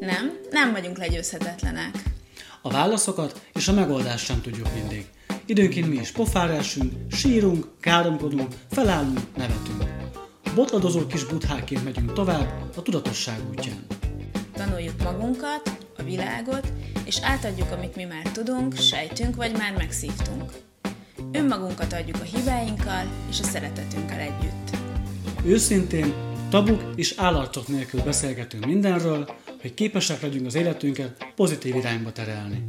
[0.00, 2.02] Nem, nem vagyunk legyőzhetetlenek.
[2.62, 5.06] A válaszokat és a megoldást sem tudjuk mindig.
[5.46, 9.84] Időnként mi is pofára esünk, sírunk, káromkodunk, felállunk, nevetünk.
[10.54, 13.86] Botladozó kis butháként megyünk tovább a tudatosság útján.
[14.52, 16.72] Tanuljuk magunkat, a világot,
[17.04, 20.52] és átadjuk, amit mi már tudunk, sejtünk, vagy már megszívtunk.
[21.32, 24.76] Önmagunkat adjuk a hibáinkkal és a szeretetünkkel együtt.
[25.44, 26.12] Őszintén,
[26.50, 29.28] tabuk és állarcok nélkül beszélgetünk mindenről,
[29.60, 32.66] hogy képesek legyünk az életünket pozitív irányba terelni.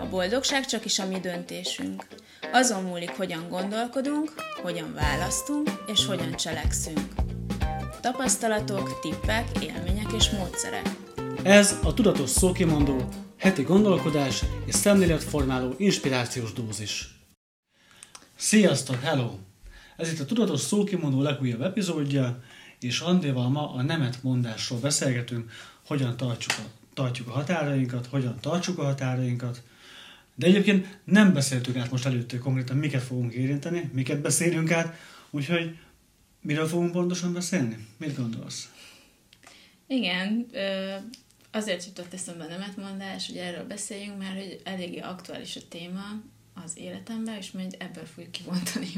[0.00, 2.06] A boldogság csak is a mi döntésünk.
[2.52, 7.14] Azon múlik, hogyan gondolkodunk, hogyan választunk és hogyan cselekszünk.
[8.00, 10.90] Tapasztalatok, tippek, élmények és módszerek.
[11.42, 17.08] Ez a Tudatos Szókimondó, heti gondolkodás és szemléletformáló inspirációs dózis.
[18.36, 19.30] Sziasztok, hello!
[19.96, 22.42] Ez itt a Tudatos Szókimondó legújabb epizódja,
[22.80, 25.50] és Andéval ma a nemet mondásról beszélgetünk,
[25.86, 29.62] hogyan tartjuk a, tartjuk a határainkat, hogyan tartsuk a határainkat,
[30.34, 34.96] de egyébként nem beszéltük át most előtte konkrétan, miket fogunk érinteni, miket beszélünk át,
[35.30, 35.78] úgyhogy
[36.40, 37.86] miről fogunk pontosan beszélni?
[37.96, 38.70] Mit gondolsz?
[39.86, 40.46] Igen,
[41.50, 46.22] azért jutott eszembe a nemetmondás, hogy erről beszéljünk, mert hogy eléggé aktuális a téma
[46.64, 48.88] az életemben, és majd ebből fogjuk kivontani,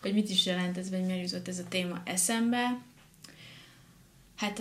[0.00, 2.78] hogy mit is jelent ez, vagy miért jutott ez a téma eszembe.
[4.36, 4.58] Hát,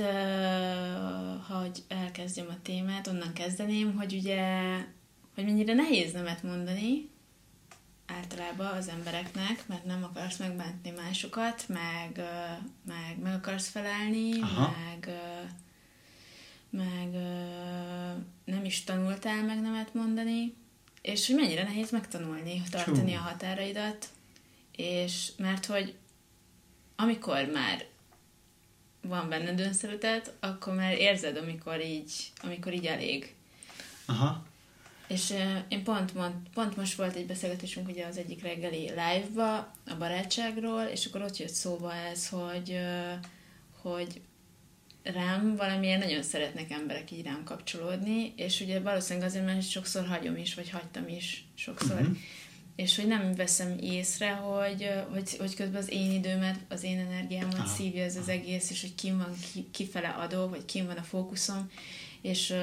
[1.47, 4.75] ha hogy elkezdjem a témát, onnan kezdeném, hogy ugye,
[5.35, 7.09] hogy mennyire nehéz nemet mondani
[8.05, 12.21] általában az embereknek, mert nem akarsz megbántni másokat, meg,
[12.85, 14.75] meg, meg akarsz felelni, Aha.
[14.77, 15.09] meg
[16.75, 17.11] meg
[18.45, 20.53] nem is tanultál meg nemet mondani,
[21.01, 23.17] és hogy mennyire nehéz megtanulni, tartani Csú.
[23.17, 24.07] a határaidat,
[24.75, 25.95] és mert hogy
[26.95, 27.85] amikor már
[29.07, 32.11] van benned önszeretet, akkor már érzed, amikor így,
[32.41, 33.35] amikor így elég.
[34.05, 34.45] Aha.
[35.07, 39.57] És uh, én pont, mond, pont most volt egy beszélgetésünk ugye az egyik reggeli live-ba
[39.85, 43.25] a barátságról, és akkor ott jött szóba ez, hogy, uh,
[43.81, 44.21] hogy
[45.03, 50.37] rám valamiért nagyon szeretnek emberek így rám kapcsolódni, és ugye valószínűleg azért, mert sokszor hagyom
[50.37, 51.99] is, vagy hagytam is sokszor.
[51.99, 52.17] Uh-huh.
[52.75, 57.53] És hogy nem veszem észre, hogy, hogy, hogy közben az én időmet, az én energiámat
[57.53, 57.75] Aha.
[57.75, 61.03] szívja ez az egész, és hogy kim van ki, kifele adó, vagy kim van a
[61.03, 61.69] fókuszom,
[62.21, 62.53] és,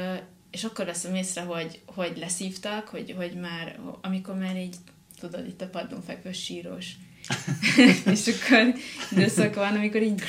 [0.51, 4.77] és akkor veszem észre, hogy, hogy leszívtak, hogy, hogy már, amikor már így,
[5.21, 6.87] tudod, itt a padlón fekvő síros.
[8.13, 8.75] és akkor
[9.11, 10.23] időszak van, amikor így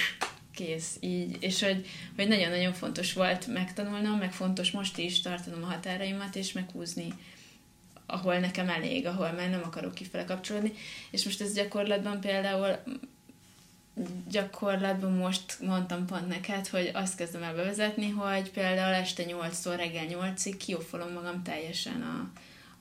[0.54, 5.68] kész, így, és hogy, hogy nagyon-nagyon fontos volt megtanulnom, meg fontos most is tartanom a
[5.68, 7.08] határaimat, és meghúzni
[8.06, 10.74] ahol nekem elég, ahol már nem akarok kifele kapcsolódni,
[11.12, 12.78] és most ez gyakorlatban például
[14.30, 20.06] gyakorlatban most mondtam pont neked, hogy azt kezdem el bevezetni, hogy például este 8-tól reggel
[20.10, 22.32] 8-ig kiófolom magam teljesen a,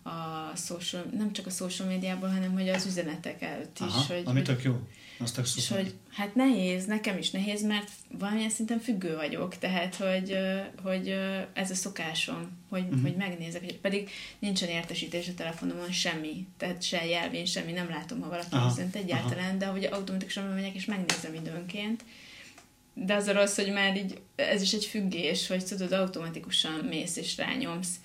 [0.09, 3.95] a social, nem csak a social médiából, hanem hogy az üzenetek előtt is.
[3.95, 4.81] Aha, hogy, ami tök jó.
[5.23, 9.95] Azt tök és hogy hát nehéz, nekem is nehéz, mert valamilyen szinten függő vagyok, tehát
[9.95, 10.37] hogy,
[10.83, 11.15] hogy
[11.53, 13.03] ez a szokásom, hogy, uh-huh.
[13.03, 18.21] hogy megnézek, hogy pedig nincsen értesítés a telefonomon semmi, tehát se jelvén, semmi, nem látom,
[18.21, 19.57] ha valaki üzent egyáltalán, aha.
[19.57, 22.05] de hogy automatikusan megyek és megnézem időnként,
[22.95, 27.17] de az a rossz, hogy már így, ez is egy függés, hogy tudod, automatikusan mész
[27.17, 27.97] és rányomsz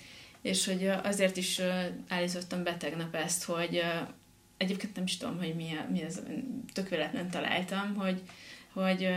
[0.42, 1.60] és hogy azért is
[2.08, 3.82] állítottam be tegnap ezt, hogy
[4.58, 6.20] egyébként nem is tudom, hogy mi, mi ez,
[6.72, 8.22] tök véletlen találtam, hogy,
[8.72, 9.08] hogy,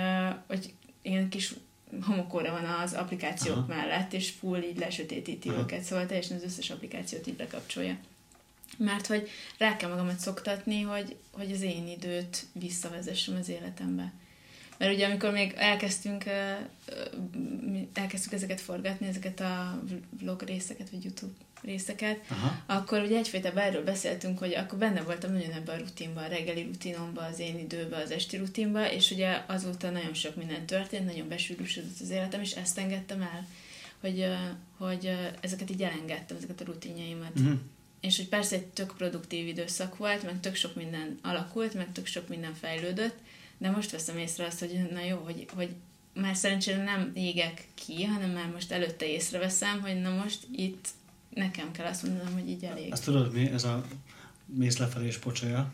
[0.47, 1.53] hogy ilyen kis
[2.01, 3.65] homokóra van az applikációk Aha.
[3.67, 5.59] mellett, és full így lesötétíti Aha.
[5.59, 7.97] őket, szóval teljesen az összes applikációt így lekapcsolja.
[8.77, 14.13] Mert hogy rá kell magamat szoktatni, hogy, hogy az én időt visszavezessem az életembe.
[14.77, 16.23] Mert ugye amikor még elkezdtünk,
[17.93, 19.81] elkezdtük ezeket forgatni, ezeket a
[20.19, 22.63] vlog részeket, vagy YouTube részeket, Aha.
[22.65, 26.63] akkor ugye egyfajta erről beszéltünk, hogy akkor benne voltam nagyon ebben a rutinban, a reggeli
[26.63, 31.27] rutinomban, az én időben, az esti rutinban, és ugye azóta nagyon sok minden történt, nagyon
[31.27, 33.47] besűrűsödött az életem, és ezt engedtem el,
[33.99, 34.27] hogy,
[34.77, 37.39] hogy ezeket így elengedtem, ezeket a rutinjaimat.
[37.39, 37.59] Uh-huh.
[38.01, 42.05] És hogy persze egy tök produktív időszak volt, meg tök sok minden alakult, meg tök
[42.05, 43.15] sok minden fejlődött,
[43.57, 45.69] de most veszem észre azt, hogy na jó, hogy, hogy
[46.13, 50.87] már szerencsére nem égek ki, hanem már most előtte észreveszem, hogy na most itt
[51.33, 52.91] nekem kell azt mondanom, hogy így elég.
[52.91, 53.49] Azt tudod mi?
[53.49, 53.83] Ez a
[54.45, 55.71] mész lefelé és pocsolya.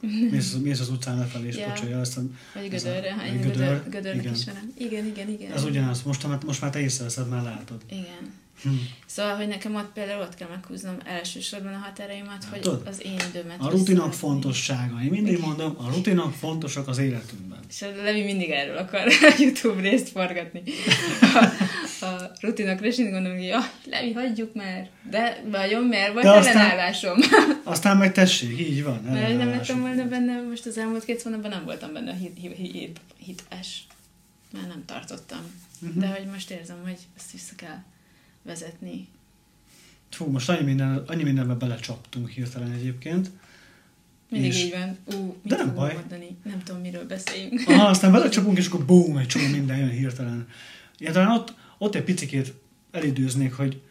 [0.30, 1.66] Mész, mész az utcán lefelé és ja.
[1.66, 2.00] pocsolja.
[2.00, 4.34] Aztán vagy gödörre, ha én gödör, gödörnek igen.
[4.34, 4.72] ismerem.
[4.78, 5.52] Igen, igen, igen.
[5.52, 6.02] Ez ugyanaz.
[6.02, 7.82] Most, most már te észreveszed, már látod.
[7.90, 8.32] Igen.
[8.62, 8.68] Hm.
[9.06, 13.18] Szóval, hogy nekem ott például ott kell meghúznom elsősorban a határaimat, hogy Tudod, az én
[13.28, 13.60] időmet...
[13.60, 15.02] A rutinok fontossága.
[15.02, 17.58] Én mindig mondom, a rutinok fontosak az életünkben.
[17.68, 20.62] És a Levi mindig erről akar a YouTube részt forgatni.
[21.20, 21.48] A,
[22.02, 24.88] a rutinokra, és én gondolom, hogy ja, Levi, hagyjuk már.
[25.10, 27.18] De vajon miért volt De aztán- ellenállásom?
[27.64, 29.02] Aztán meg tessék, így van.
[29.02, 32.36] Mert nem lettem volna benne, most az elmúlt két hónapban nem voltam benne a hit,
[32.40, 33.86] hit, hit, hitás.
[34.52, 35.40] Mert nem tartottam.
[35.78, 35.98] Mhm.
[36.00, 37.78] De hogy most érzem, hogy ezt vissza kell
[38.42, 39.08] vezetni.
[40.10, 43.30] Fú, most annyi, minden, annyi mindenbe belecsaptunk hirtelen egyébként.
[44.28, 44.98] Mindig És- így van.
[45.18, 45.92] Ú, mit De nem baj.
[45.94, 46.36] mondani?
[46.44, 47.62] Nem tudom, miről beszéljünk.
[47.66, 50.48] Aha, aztán belecsapunk, és akkor boom, egy csomó minden jön hirtelen.
[50.98, 52.54] Én talán ott, ott egy picikét
[52.90, 53.82] elidőznék, hogy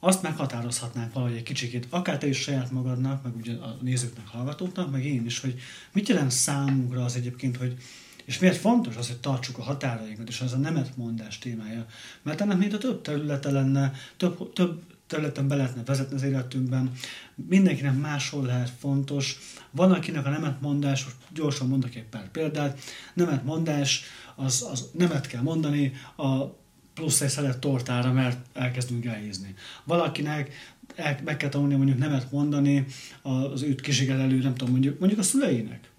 [0.00, 4.90] azt meghatározhatnánk valahogy egy kicsikét, akár te is saját magadnak, meg ugye a nézőknek, hallgatóknak,
[4.90, 5.60] meg én is, hogy
[5.92, 7.76] mit jelent számunkra az egyébként, hogy
[8.24, 11.86] és miért fontos az, hogy tartsuk a határainkat, és az a nemet mondás témája.
[12.22, 16.92] Mert ennek mint a több területe lenne, több, több területen be lehetne vezetni az életünkben,
[17.34, 19.38] mindenkinek máshol lehet fontos.
[19.70, 22.80] Van, akinek a nemet mondás, most gyorsan mondok egy pár példát,
[23.14, 24.02] nemet mondás,
[24.36, 26.64] az, az nemet kell mondani a
[26.96, 29.54] plusz egy szelet tortára, mert elkezdünk elhízni.
[29.84, 30.50] Valakinek
[30.94, 32.84] el, meg kell tanulni mondjuk nemet mondani
[33.22, 35.90] az őt kizsigelelő, nem tudom, mondjuk, mondjuk a szüleinek,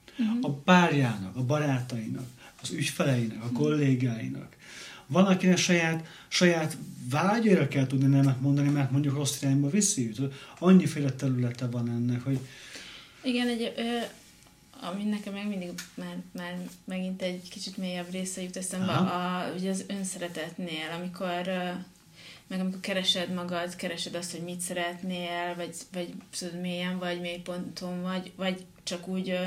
[0.42, 2.26] a párjának, a barátainak,
[2.62, 4.56] az ügyfeleinek, a kollégáinak.
[5.08, 6.78] Van, akinek saját, saját
[7.10, 10.34] vágyaira kell tudni nemet mondani, mert mondjuk rossz irányba viszi őt.
[10.60, 12.40] Annyiféle területe van ennek, hogy
[13.24, 13.82] Igen, egy, ö,
[14.82, 19.70] ami nekem meg mindig már, már megint egy kicsit mélyebb része jut eszembe, a, ugye
[19.70, 21.50] az önszeretetnél, amikor
[22.48, 27.38] meg amikor keresed magad, keresed azt, hogy mit szeretnél, vagy, vagy tudod, mélyen vagy, mély
[27.38, 29.38] ponton vagy, vagy csak úgy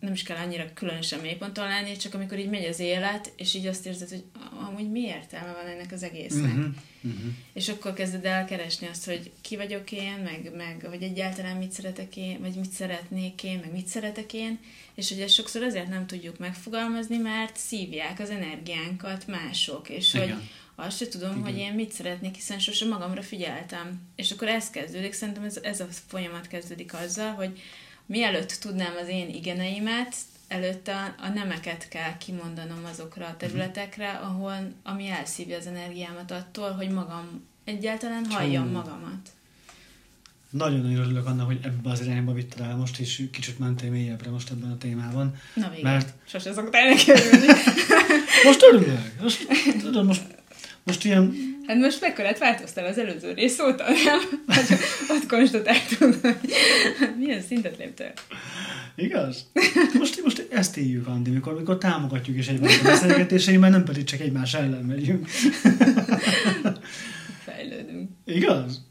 [0.00, 3.66] nem is kell annyira különösen mélyponton lenni, csak amikor így megy az élet, és így
[3.66, 4.24] azt érzed, hogy
[4.68, 6.50] amúgy mi értelme van ennek az egésznek.
[6.50, 7.32] uh-huh, uh-huh.
[7.52, 11.72] És akkor kezded el keresni azt, hogy ki vagyok én, meg, meg hogy egyáltalán mit
[11.72, 14.58] szeretek én, vagy mit szeretnék én, meg mit szeretek én,
[14.94, 20.28] és hogy ezt sokszor azért nem tudjuk megfogalmazni, mert szívják az energiánkat mások, és Igen.
[20.28, 20.42] hogy
[20.74, 21.42] azt se tudom, Igen.
[21.42, 24.00] hogy én mit szeretnék, hiszen sose magamra figyeltem.
[24.16, 27.60] És akkor ez kezdődik, szerintem ez, ez a folyamat kezdődik azzal, hogy
[28.08, 30.14] mielőtt tudnám az én igeneimet,
[30.48, 36.70] előtte a, a nemeket kell kimondanom azokra a területekre, ahol, ami elszívja az energiámat attól,
[36.70, 39.30] hogy magam egyáltalán halljam magamat.
[40.50, 44.50] Nagyon-nagyon örülök annak, hogy ebbe az irányba vitted el most, és kicsit mentél mélyebbre most
[44.50, 45.34] ebben a témában.
[45.54, 45.90] Na végre.
[45.90, 47.46] Mert- Sose szoktál neki örülni.
[48.44, 49.20] Most örülök!
[49.20, 49.46] Most,
[49.82, 50.22] tudod, most,
[50.82, 51.34] most ilyen
[51.68, 54.20] Hát most mekkorát változtál az előző rész óta, nem?
[55.08, 56.36] Ott konstatáltad, hogy
[57.18, 58.12] milyen szintet léptél.
[58.96, 59.50] Igaz?
[59.98, 64.20] Most, most ezt éljük, Andi, mikor, mikor támogatjuk is egymást a beszélgetéseiben, nem pedig csak
[64.20, 65.28] egymás ellen megyünk.
[67.44, 68.10] Fejlődünk.
[68.24, 68.86] Igaz?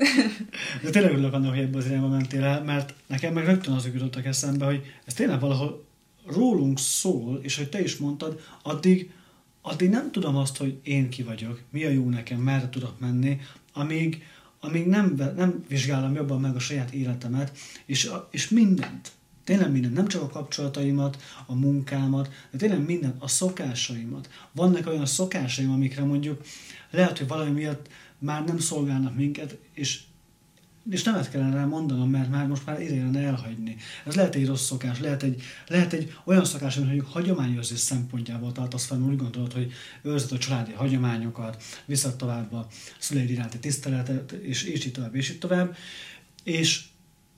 [0.81, 3.94] De tényleg örülök annak, hogy ebbe az irányba mentél el, mert nekem meg rögtön azok
[3.94, 5.85] jutottak eszembe, hogy ez tényleg valahol
[6.27, 9.12] rólunk szól, és hogy te is mondtad, addig,
[9.68, 13.40] addig nem tudom azt, hogy én ki vagyok, mi a jó nekem, merre tudok menni,
[13.74, 14.24] amíg,
[14.60, 19.12] amíg nem, nem vizsgálom jobban meg a saját életemet, és, és mindent,
[19.44, 24.30] tényleg mindent, nem csak a kapcsolataimat, a munkámat, de tényleg mindent, a szokásaimat.
[24.52, 26.42] Vannak olyan szokásaim, amikre mondjuk
[26.92, 27.88] lehet, hogy valami miatt
[28.20, 30.02] már nem szolgálnak minket, és
[30.89, 33.75] és nemet kellene rá mondanom, mert már most már ideje elhagyni.
[34.06, 38.51] Ez lehet egy rossz szokás, lehet egy, lehet egy olyan szokás, amit mondjuk hagyományőrzés szempontjából
[38.51, 42.68] tartasz fel, úgy gondolod, hogy őrzed a családi hagyományokat, viszed tovább a
[43.00, 45.75] szüleid iránti tiszteletet, és, és így tovább, és így tovább.
[46.44, 46.84] És,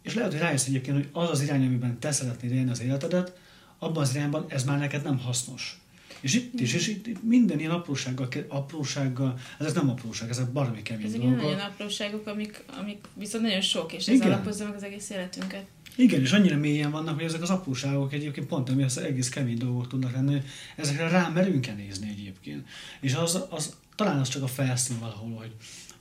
[0.02, 3.38] és lehet, hogy rájössz egyébként, hogy az az irány, amiben te szeretnéd élni az életedet,
[3.80, 5.80] abban az irányban ez már neked nem hasznos.
[6.22, 10.82] És itt is, és itt, itt minden ilyen aprósággal, aprósággal, ezek nem apróság, ezek baromi
[10.82, 11.42] kemény Ezek dolgok.
[11.42, 14.32] nagyon apróságok, amik, amik viszont nagyon sok, és ez Igen.
[14.32, 15.66] alapozza meg az egész életünket.
[15.96, 19.88] Igen, és annyira mélyen vannak, hogy ezek az apróságok egyébként pont emiatt egész kemény dolgok
[19.88, 20.42] tudnak lenni,
[20.76, 22.68] ezekre rá merünk-e nézni egyébként.
[23.02, 25.52] És az, az, talán az csak a felszín valahol, hogy,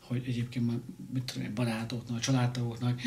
[0.00, 0.76] hogy egyébként már,
[1.12, 3.00] mit tudom én, barátoknak, családtagoknak,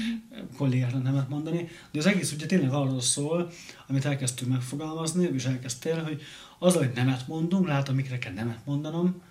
[0.58, 3.52] kollégáknak nemet mondani, de az egész ugye tényleg arról szól,
[3.88, 6.22] amit elkezdtünk megfogalmazni, és elkezdtél, hogy
[6.64, 9.22] az, hogy nemet mondunk, látom, mikre kell nemet mondanom,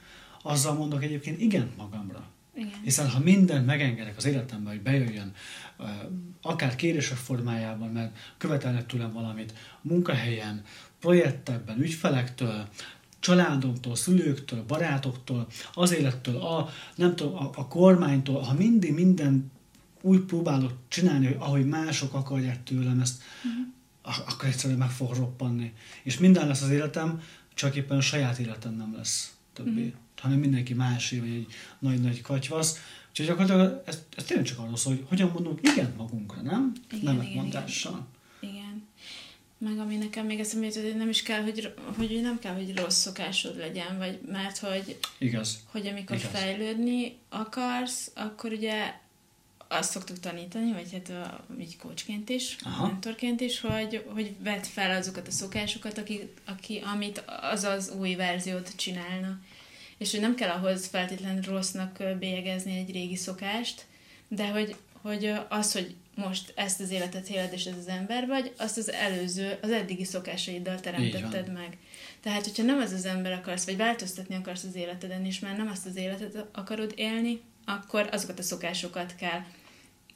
[0.43, 2.25] azzal mondok egyébként igen magamra.
[2.55, 2.81] Igen.
[2.83, 5.33] Hiszen ha mindent megengedek az életemben, hogy bejöjjön,
[6.43, 10.63] akár kérések formájában, mert követelnek tőlem valamit, munkahelyen,
[11.01, 12.69] projektekben, ügyfelektől,
[13.21, 19.51] családomtól, szülőktől, barátoktól, az élettől, a, nem tudom, a, a kormánytól, ha mindig minden
[20.01, 23.79] úgy próbálok csinálni, hogy ahogy mások akarják tőlem ezt, uh-huh.
[24.02, 25.73] Akkor egyszerűen meg fog roppanni.
[26.02, 27.23] És minden lesz az életem,
[27.54, 29.71] csak éppen a saját életem nem lesz többé.
[29.71, 29.95] Uh-huh.
[30.21, 31.47] Hanem mindenki másé, vagy egy
[31.78, 32.78] nagy-nagy katyvasz.
[33.11, 36.73] Úgyhogy gyakorlatilag ez, ez tényleg csak arról szól, hogy hogyan mondunk igen magunkra, nem?
[36.90, 38.07] Igen, Nemet igen, mondással.
[38.40, 38.87] Igen.
[39.59, 42.76] meg ami nekem még eszembe jutott, hogy nem is kell, hogy, hogy nem kell, hogy
[42.76, 45.62] rossz szokásod legyen, vagy mert hogy, Igaz.
[45.64, 46.30] hogy amikor Igaz.
[46.30, 48.95] fejlődni akarsz, akkor ugye
[49.73, 52.87] azt szoktuk tanítani, vagy hát a, így coachként is, Aha.
[52.87, 58.15] mentorként is, hogy, hogy vedd fel azokat a szokásokat, aki, aki, amit az az új
[58.15, 59.39] verziót csinálna.
[59.99, 63.87] És hogy nem kell ahhoz feltétlenül rossznak bélyegezni egy régi szokást,
[64.29, 68.53] de hogy, hogy az, hogy most ezt az életet éled, és ez az ember vagy,
[68.59, 71.79] azt az előző, az eddigi szokásaiddal teremtetted meg.
[72.21, 75.69] Tehát, hogyha nem az az ember akarsz, vagy változtatni akarsz az életeden, és már nem
[75.69, 79.41] azt az életet akarod élni, akkor azokat a szokásokat kell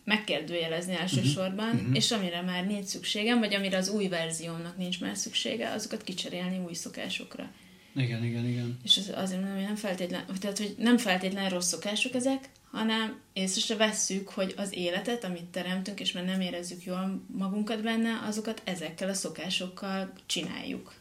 [0.04, 1.96] megkérdőjelezni elsősorban, uh-huh, uh-huh.
[1.96, 6.58] és amire már nincs szükségem, vagy amire az új verziómnak nincs már szüksége, azokat kicserélni
[6.58, 7.50] új szokásokra.
[7.96, 8.78] Igen, igen, igen.
[8.82, 13.20] És az, azért mondom, hogy nem feltétlen, tehát, hogy nem feltétlen rossz szokások ezek, hanem
[13.32, 18.62] észre vesszük, hogy az életet, amit teremtünk, és már nem érezzük jól magunkat benne, azokat
[18.64, 20.94] ezekkel a szokásokkal csináljuk.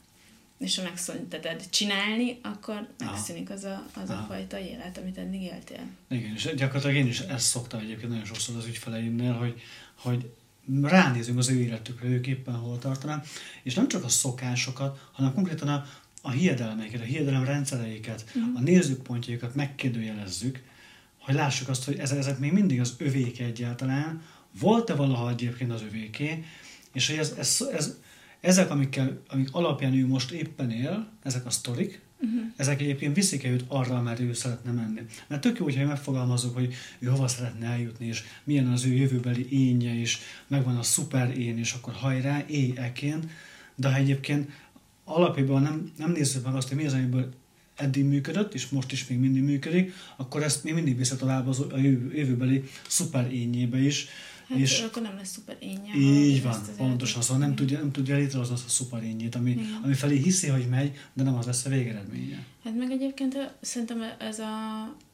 [0.64, 4.26] És ha megszünteted csinálni, akkor megszűnik az a, az a Aha.
[4.26, 5.88] fajta élet, amit eddig éltél.
[6.10, 9.62] Igen, és gyakorlatilag én is ezt szoktam egyébként nagyon sokszor az ügyfeleimnél, hogy,
[9.96, 10.32] hogy
[10.82, 13.26] ránézünk az ő életükre, ők éppen hol tartanak,
[13.64, 15.86] és nem csak a szokásokat, hanem konkrétan a,
[16.22, 18.58] a hiedelmeiket, a hiedelem rendszereiket, uh-huh.
[18.58, 20.64] a nézőpontjaikat megkérdőjelezzük,
[21.18, 24.22] hogy lássuk azt, hogy ezek, ezek még mindig az övék egyáltalán,
[24.60, 26.44] volt-e valaha egyébként az övéké,
[26.94, 27.98] és hogy ez, ez, ez,
[28.44, 32.40] ezek, amikkel, amik alapján ő most éppen él, ezek a sztorik, uh-huh.
[32.56, 35.02] ezek egyébként viszik-e őt arra, mert ő szeretne menni.
[35.28, 39.68] Mert tök jó, hogyha megfogalmazok, hogy ő hova szeretne eljutni, és milyen az ő jövőbeli
[39.68, 43.26] énje, és megvan a szuper én, és akkor hajrá, éj eként,
[43.76, 44.50] de ha egyébként
[45.04, 47.34] alapjában nem, nem nézzük meg azt, hogy mi az, amiből
[47.76, 51.60] eddig működött, és most is még mindig működik, akkor ezt még mindig vissza tovább az,
[51.60, 54.08] a jövő- jövőbeli szuper énjébe is.
[54.48, 55.96] Hát és akkor nem lesz szuper énje.
[55.96, 59.80] így van, pontosan, szóval nem tudja, nem tudja létrehozni azt a szuper énjét, ami, Igen.
[59.84, 62.46] ami felé hiszi, hogy megy, de nem az lesz a végeredménye.
[62.64, 64.52] Hát meg egyébként szerintem ez a,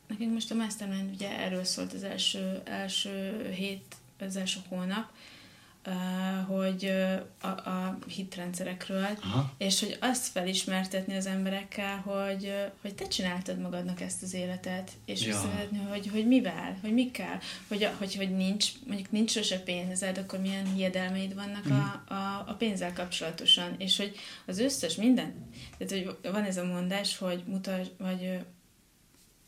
[0.07, 5.11] nekünk most a Mastermind ugye erről szólt az első, első hét, az első hónap,
[6.47, 6.91] hogy
[7.41, 9.53] a, a hitrendszerekről, Aha.
[9.57, 15.21] és hogy azt felismertetni az emberekkel, hogy, hogy te csináltad magadnak ezt az életet, és
[15.21, 15.27] Ja.
[15.27, 20.17] visszavezetni, hogy, hogy mivel, hogy mikkel, hogy, a- hogy, hogy nincs, mondjuk nincs sose pénzed,
[20.17, 21.73] akkor milyen hiedelmeid vannak Mhm.
[21.79, 24.15] a, a, a pénzzel kapcsolatosan, és hogy
[24.45, 25.33] az összes minden,
[25.77, 28.39] tehát hogy van ez a mondás, hogy mutasd, vagy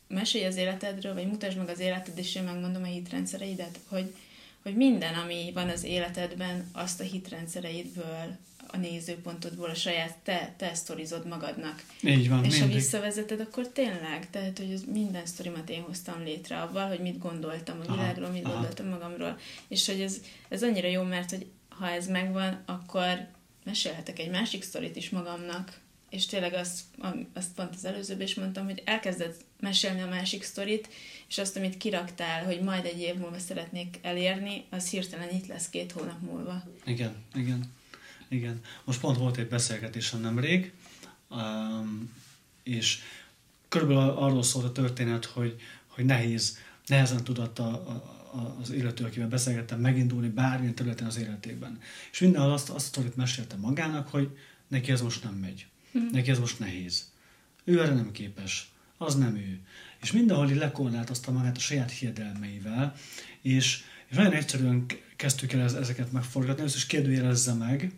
[0.08, 4.14] mesélj az életedről, vagy mutasd meg az életed, és én megmondom a hitrendszereidet, hogy,
[4.62, 8.36] hogy minden, ami van az életedben, azt a hitrendszereidből,
[8.72, 11.82] a nézőpontodból, a saját te, te sztorizod magadnak.
[12.02, 12.76] Így van, és ha mindig.
[12.76, 17.78] visszavezeted, akkor tényleg, tehát, hogy az minden sztorimat én hoztam létre avval, hogy mit gondoltam
[17.80, 18.52] a Aha, világról, mit aha.
[18.52, 19.38] gondoltam magamról,
[19.68, 23.26] és hogy ez, ez annyira jó, mert hogy ha ez megvan, akkor
[23.64, 25.80] mesélhetek egy másik sztorit is magamnak,
[26.12, 26.80] és tényleg azt,
[27.32, 30.88] azt pont az előzőben is mondtam, hogy elkezded mesélni a másik sztorit,
[31.28, 35.68] és azt, amit kiraktál, hogy majd egy év múlva szeretnék elérni, az hirtelen itt lesz
[35.68, 36.62] két hónap múlva.
[36.84, 37.72] Igen, igen,
[38.28, 38.60] igen.
[38.84, 40.72] Most pont volt egy beszélgetésem nemrég,
[42.62, 42.98] és
[43.68, 49.28] körülbelül arról szólt a történet, hogy, hogy nehéz, nehezen tudott a, a, az illető, akivel
[49.28, 51.80] beszélgettem, megindulni bármilyen területen az életében.
[52.10, 54.36] És mindenhol azt, azt a mesélte magának, hogy
[54.68, 55.66] neki ez most nem megy.
[56.12, 57.10] Neki ez most nehéz.
[57.64, 58.70] Ő erre nem képes.
[58.98, 59.60] Az nem ő.
[60.00, 62.94] És mindenhol így lekorlátozta magát a saját hiedelmeivel,
[63.42, 67.92] és, és nagyon egyszerűen kezdtük el ez- ezeket megforgatni, először is kérdőjelezze meg,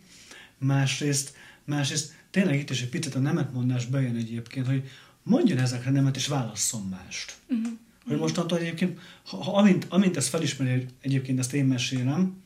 [0.59, 1.35] másrészt,
[1.65, 4.91] másrészt tényleg itt is egy picit a nemetmondás bejön egyébként, hogy
[5.23, 7.37] mondjon ezekre nemet, és válasszon mást.
[7.49, 7.73] Uh-huh.
[8.07, 12.43] Hogy mostantól egyébként, ha, ha amint, amint ezt felismeri, hogy egyébként ezt én mesélem,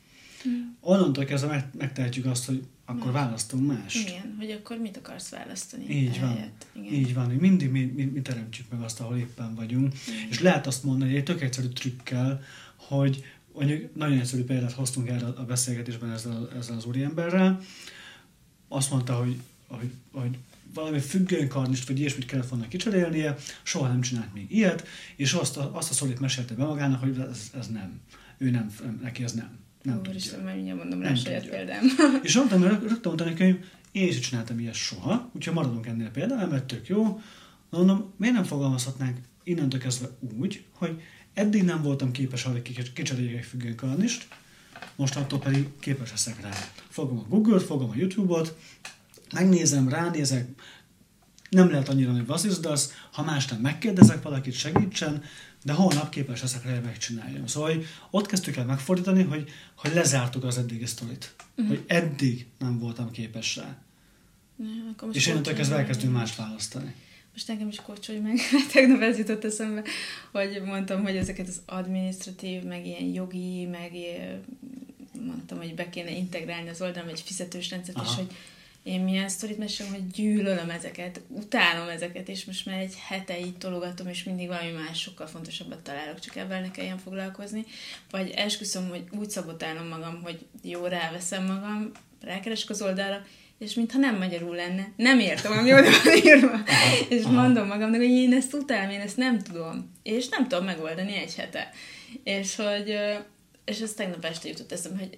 [0.79, 4.07] onnantól kezdve meg, megtehetjük azt, hogy akkor választunk mást.
[4.07, 5.89] Igen, hogy akkor mit akarsz választani?
[5.89, 6.51] Így van.
[6.73, 6.93] Igen.
[6.93, 9.93] Így van, hogy mindig mi, mi, mi teremtjük meg azt, ahol éppen vagyunk.
[10.07, 10.29] Igen.
[10.29, 12.41] És lehet azt mondani egy tök egyszerű trükkel,
[12.75, 17.61] hogy mondjuk nagyon egyszerű példát hoztunk erre a beszélgetésben ezzel, ezzel az úriemberrel.
[18.67, 20.37] Azt mondta, hogy, hogy, hogy
[20.73, 25.75] valami függőnkarnist vagy ilyesmit kellett volna kicserélnie, soha nem csinált még ilyet, és azt a,
[25.75, 27.99] azt a szorít mesélte be magának, hogy ez, ez nem.
[28.37, 29.59] Ő nem, neki ez nem.
[29.81, 30.11] Nem tudja.
[30.11, 31.83] Úristen, majd mindjárt mondom rá a saját példám.
[32.23, 36.49] És mondtam, rögtön mondtam neki, hogy én is csináltam ilyet soha, úgyhogy maradunk ennél például,
[36.49, 37.03] mert tök jó.
[37.69, 40.07] Na mondom, miért nem fogalmazhatnánk innentől kezdve
[40.39, 41.01] úgy, hogy
[41.33, 44.27] eddig nem voltam képes arra, hogy kics- kicseréljek egy függőnkarnist,
[44.95, 46.49] mostantól pedig képes leszek rá.
[46.89, 48.57] Fogom a Google-t, fogom a YouTube-ot,
[49.33, 50.47] megnézem, ránézek,
[51.49, 55.23] nem lehet annyira, hogy vazizdasz, ha más nem megkérdezek valakit, segítsen,
[55.63, 57.47] de holnap képes leszek rá, hogy megcsináljam.
[57.47, 61.35] Szóval hogy ott kezdtük el megfordítani, hogy, hogy lezártuk az eddigi sztorit.
[61.55, 61.67] Uh-huh.
[61.67, 63.77] Hogy eddig nem voltam képes rá.
[64.59, 66.95] Ja, És innentől kezdve elkezdünk más választani.
[67.33, 68.37] Most nekem is kócsolj meg,
[68.73, 69.83] tegnap ez jutott eszembe,
[70.31, 74.43] hogy mondtam, hogy ezeket az administratív, meg ilyen jogi, meg ilyen,
[75.25, 78.15] mondtam, hogy be kéne integrálni az oldalon egy fizetős rendszert, és Aha.
[78.15, 78.35] hogy
[78.83, 83.57] én milyen sztorit mesélem, hogy gyűlölöm ezeket, utálom ezeket, és most már egy hete így
[83.57, 87.65] tologatom, és mindig valami más sokkal fontosabbat találok, csak ebben ne kelljen foglalkozni.
[88.11, 93.25] Vagy esküszöm, hogy úgy szabotálom magam, hogy jó, ráveszem magam, rákeresek az oldalra,
[93.59, 94.91] és mintha nem magyarul lenne.
[94.95, 96.59] Nem értem, ami oda van írva.
[97.09, 97.41] És Aha.
[97.41, 99.91] mondom magamnak, hogy én ezt utálom, én ezt nem tudom.
[100.03, 101.71] És nem tudom megoldani egy hete.
[102.23, 102.95] És hogy,
[103.65, 105.17] és ez tegnap este jutott eszembe, hogy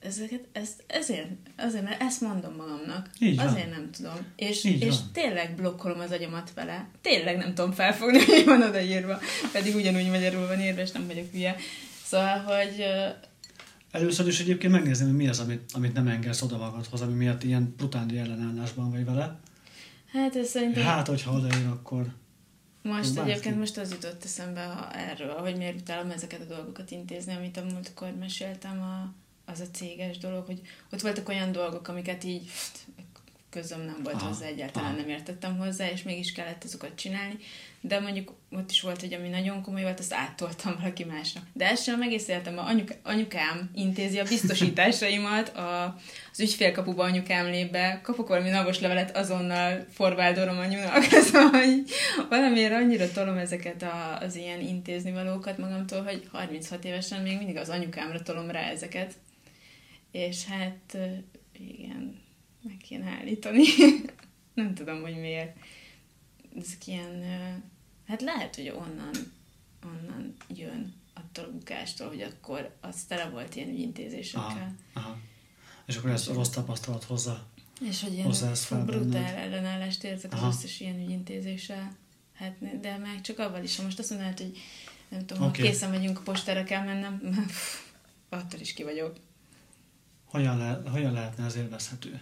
[0.00, 3.10] ezeket, ezt, ezért, azért, mert ezt mondom magamnak.
[3.18, 3.46] Így van.
[3.46, 4.16] azért nem tudom.
[4.36, 5.10] És, Így és van.
[5.12, 6.88] tényleg blokkolom az agyamat vele.
[7.00, 9.18] Tényleg nem tudom felfogni, hogy van odaírva.
[9.52, 11.56] Pedig ugyanúgy magyarul van írva, és nem vagyok hülye.
[12.04, 12.84] Szóval, hogy
[13.90, 17.42] Először is egyébként megnézni, hogy mi az, amit, amit nem engedsz oda magadhoz, ami miatt
[17.42, 19.38] ilyen brutális ellenállásban vagy vele.
[20.12, 20.82] hát ez szerintem...
[20.82, 22.06] Hát, hogyha odaér, akkor...
[22.82, 23.30] Most Bárki.
[23.30, 27.56] egyébként most az jutott eszembe ha erről, hogy miért utálom ezeket a dolgokat intézni, amit
[27.56, 29.14] a múltkor meséltem, a,
[29.52, 30.60] az a céges dolog, hogy
[30.92, 32.50] ott voltak olyan dolgok, amiket így
[33.50, 35.00] közöm nem volt Aha, hozzá, egyáltalán aha.
[35.00, 37.38] nem értettem hozzá, és mégis kellett azokat csinálni.
[37.80, 41.44] De mondjuk ott is volt, hogy ami nagyon komoly volt, azt áttoltam valaki másnak.
[41.52, 45.96] De ezt sem egész életem, a anyuk, anyukám intézi a biztosításaimat, a,
[46.32, 51.04] az ügyfélkapuba anyukám lép be, kapok valami navos levelet, azonnal forváldolom anyunak.
[51.30, 51.84] Szóval, hogy
[52.28, 57.56] valamiért annyira tolom ezeket a, az ilyen intézni valókat magamtól, hogy 36 évesen még mindig
[57.56, 59.14] az anyukámra tolom rá ezeket.
[60.10, 60.96] És hát
[61.52, 62.20] igen,
[62.62, 63.64] meg kéne állítani.
[64.54, 65.56] Nem tudom, hogy miért.
[66.56, 67.24] Ezek ilyen,
[68.06, 69.32] hát lehet, hogy onnan,
[69.84, 74.74] onnan jön attól a bukástól, hogy akkor az tele volt ilyen Aha, ügyintézésekkel.
[74.92, 75.18] aha.
[75.86, 77.46] És akkor ezt a rossz tapasztalat hozza.
[77.88, 80.48] És hogy ilyen Hozzá ez brutál ellenállást érzek az Aha.
[80.48, 81.96] összes ilyen ügyintézéssel.
[82.34, 84.58] Hát, de meg csak avval is, ha most azt mondanád, hogy
[85.08, 85.62] nem tudom, Oké.
[85.62, 87.46] ha készen vagyunk, a postára kell mennem,
[88.28, 89.16] attól is ki vagyok.
[90.30, 92.20] Hogyan, le, hogyan lehetne ez élvezhető?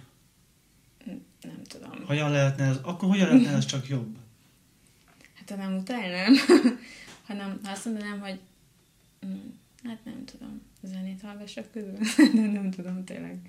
[1.41, 2.05] Nem tudom.
[2.07, 4.17] Hogyan lehetne ez, akkor hogyan lehetne ez csak jobb?
[5.35, 6.35] Hát ha nem utálnám,
[7.27, 8.41] hanem ha azt mondanám, hogy
[9.27, 9.49] mm,
[9.85, 12.03] hát nem tudom, zenét hallgassak közben,
[12.35, 13.41] de nem tudom tényleg.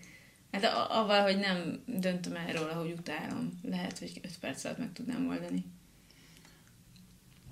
[0.52, 4.94] Hát avval, hogy nem döntöm el róla, hogy utálom, lehet, hogy 5 perc alatt meg
[4.94, 5.66] tudnám oldani.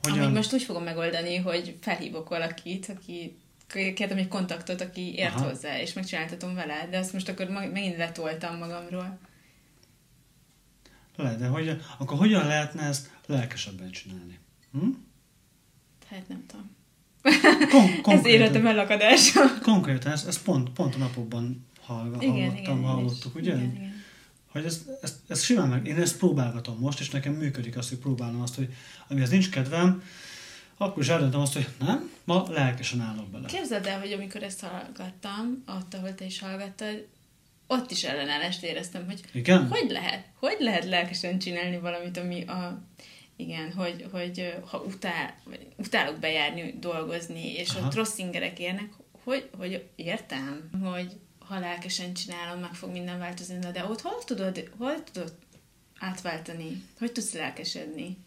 [0.02, 3.38] Hogyan, Amíg most úgy fogom megoldani, hogy felhívok valakit, aki
[3.68, 5.50] kértem egy kontaktot, aki ért Aha.
[5.50, 9.20] hozzá, és megcsináltatom vele, de azt most akkor megint letoltam magamról.
[11.16, 14.40] Le, de hogyan, akkor hogyan lehetne ezt lelkesebben csinálni?
[14.72, 14.90] Hm?
[16.10, 16.76] Hát nem tudom.
[18.02, 19.42] Kon- Ez életem elakadása.
[19.62, 23.56] Konkrétan, ezt, ezt pont, pont a napokban hallga, Igen, hallottam, igen, hallottuk, ugye?
[23.56, 24.04] Igen, igen.
[24.52, 27.98] Hogy ez, ez, ez simán meg, én ezt próbálgatom most, és nekem működik az, hogy
[27.98, 28.74] próbálom azt, hogy
[29.08, 30.04] amihez nincs kedvem,
[30.78, 33.48] akkor is eldöntöm azt, hogy nem, ma lelkesen állok bele.
[33.48, 37.08] Képzeld el, hogy amikor ezt hallgattam, ott, ahol te is hallgattad,
[37.68, 39.68] ott is ellenállást éreztem, hogy Igen?
[39.68, 42.82] hogy lehet, hogy lehet lelkesen csinálni valamit, ami a,
[43.36, 45.36] igen, hogy, hogy ha utál,
[45.78, 47.86] utálok bejárni, dolgozni, és Aha.
[47.86, 48.90] ott rossz ingerek érnek,
[49.24, 54.70] hogy, hogy értem, hogy ha lelkesen csinálom, meg fog minden változni, de ott hol tudod,
[54.78, 55.34] hol tudod
[56.00, 56.84] átváltani?
[57.00, 58.18] Hogy tudsz lelkesedni?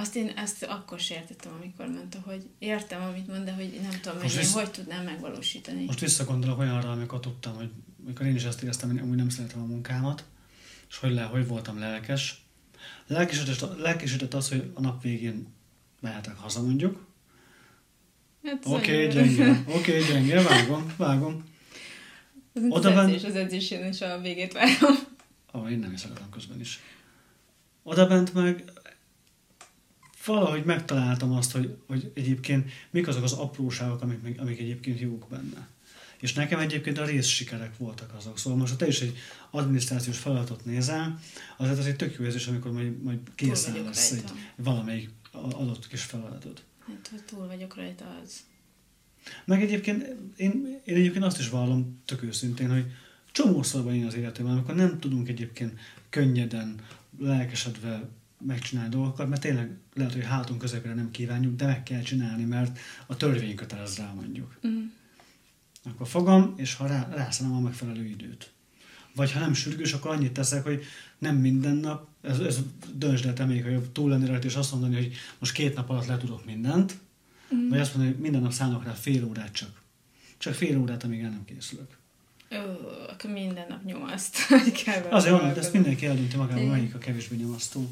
[0.00, 4.00] Azt én ezt akkor sem értettem, amikor mondta, hogy értem, amit mond, de hogy nem
[4.00, 5.84] tudom, hogy Most én visz- hogy tudnám megvalósítani.
[5.84, 7.70] Most visszagondolok olyanra, amikor tudtam, hogy
[8.04, 10.24] amikor én is ezt éreztem, hogy amúgy nem szeretem a munkámat,
[10.88, 12.42] és hogy, le, hogy voltam lelkes.
[13.06, 15.46] Lelkesített, lelkesített az, hogy a nap végén
[16.00, 17.06] mehetek haza mondjuk.
[18.44, 21.44] Hát, Oké, okay, gyenge, oké, okay, gyenge, vágom, vágom.
[22.54, 24.96] Az, az Oda bent- edzés, az edzés jön, és a végét várom.
[25.54, 26.80] Ó, én nem is akartam közben is.
[27.82, 28.64] Oda bent meg
[30.28, 35.68] valahogy megtaláltam azt, hogy, hogy egyébként mik azok az apróságok, amik, amik egyébként jók benne.
[36.20, 38.38] És nekem egyébként a részsikerek voltak azok.
[38.38, 39.16] Szóval most, ha te is egy
[39.50, 41.18] adminisztrációs feladatot nézel,
[41.56, 44.24] azért az egy tök jó érzés, amikor majd, majd készen lesz egy
[44.56, 46.62] valamelyik adott kis feladatod.
[46.86, 48.40] Hát, hogy túl vagyok rajta, az.
[49.44, 50.02] Meg egyébként
[50.36, 52.84] én, én egyébként azt is vallom tök őszintén, hogy
[53.32, 56.80] csomószor van én az életemben, amikor nem tudunk egyébként könnyeden,
[57.18, 58.08] lelkesedve
[58.46, 62.78] megcsinálni dolgokat, mert tényleg lehet, hogy hátunk közepére nem kívánjuk, de meg kell csinálni, mert
[63.06, 64.58] a törvény kötelez rá mondjuk.
[64.66, 64.84] Mm.
[65.84, 68.52] Akkor fogom, és ha rá, rászállom a megfelelő időt.
[69.14, 70.84] vagy ha nem sürgős, akkor annyit teszek, hogy
[71.18, 72.58] nem minden nap, ez, ez
[72.94, 75.90] döntsd el te még, hogy túl lenni rajta, és azt mondani, hogy most két nap
[75.90, 76.98] alatt le tudok mindent,
[77.54, 77.68] mm.
[77.68, 79.82] vagy azt mondani, hogy minden nap szállok rá fél órát csak.
[80.38, 81.98] Csak fél órát, amíg el nem készülök.
[82.52, 82.56] Ó,
[83.08, 84.36] akkor minden nap nyomaszt.
[85.10, 87.90] Azért mondom, ezt mindenki eldönti magában, melyik a kevésbé nyomasztó.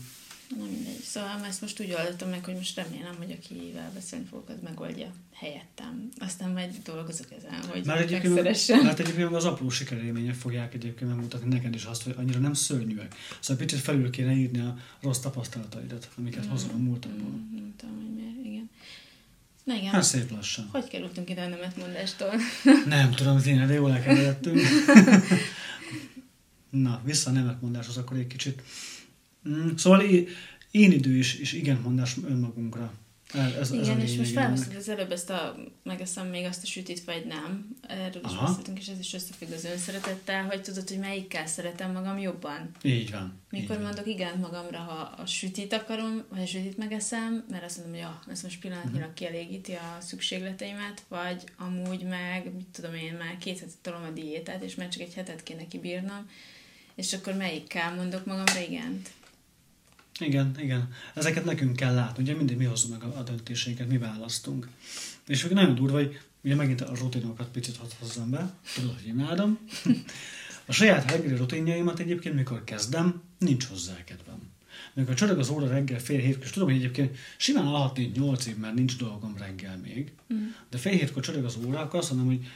[0.48, 1.00] Na mindegy.
[1.02, 5.12] Szóval ezt most úgy oldottam meg, hogy most remélem, hogy akivel beszélni fogok, az megoldja
[5.32, 6.08] helyettem.
[6.18, 11.54] Aztán majd dolgozok ezen, hogy mert egyébként, mert egyébként az apró sikerélmények fogják egyébként megmutatni
[11.54, 13.14] neked is azt, hogy annyira nem szörnyűek.
[13.40, 17.30] Szóval picit felül kéne írni a rossz tapasztalataidat, amiket mm, hozol a múltakból.
[17.30, 18.70] Mm, nem tudom, hogy miért, igen.
[19.64, 19.90] Na igen.
[19.90, 20.68] Hát szép lassan.
[20.72, 22.32] Hogy kerültünk ide a nemetmondástól?
[22.86, 24.60] nem tudom, tényleg, jól elkeveredtünk.
[26.70, 28.62] Na, vissza a nemetmondáshoz akkor egy kicsit.
[29.48, 30.00] Mm, szóval
[30.70, 32.92] én idő is, igen mondás önmagunkra.
[33.34, 37.04] Ez, Igen, ez és most felhoztad az előbb ezt a, megeszem még azt a sütit,
[37.04, 37.68] vagy nem.
[37.88, 38.46] Erről is Aha.
[38.46, 42.70] beszéltünk, és ez is összefügg az önszeretettel, hogy tudod, hogy melyikkel szeretem magam jobban.
[42.82, 43.40] Így van.
[43.50, 44.14] Mikor így mondok van.
[44.14, 48.22] igen magamra, ha a sütit akarom, vagy a sütit megeszem, mert azt mondom, hogy ja,
[48.32, 49.14] ez most pillanatnyilag uh-huh.
[49.14, 54.62] kielégíti a szükségleteimet, vagy amúgy meg, mit tudom én, már két hetet tolom a diétát,
[54.62, 56.28] és már csak egy hetet kéne kibírnom,
[56.94, 59.10] és akkor melyikkel mondok magamra igent.
[60.20, 60.92] Igen, igen.
[61.14, 62.22] Ezeket nekünk kell látni.
[62.22, 64.68] Ugye mindig mi hozzuk meg a, a döntéseinket, mi választunk.
[65.26, 69.58] És nagyon durva, hogy ugye megint a rutinokat picit hadd hozzam be, tudod, hogy imádom.
[70.68, 74.42] A saját reggeli rutinjaimat egyébként, mikor kezdem, nincs hozzá kedvem.
[74.94, 78.56] Mikor csörög az óra reggel fél hétkor, és tudom, hogy egyébként simán alhatni 8 év,
[78.56, 80.46] mert nincs dolgom reggel még, mm.
[80.70, 82.46] de fél hétkor csörög az óra, akkor azt mondom, hogy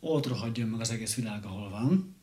[0.00, 2.14] oltra hagyjon meg az egész világ, ahol van.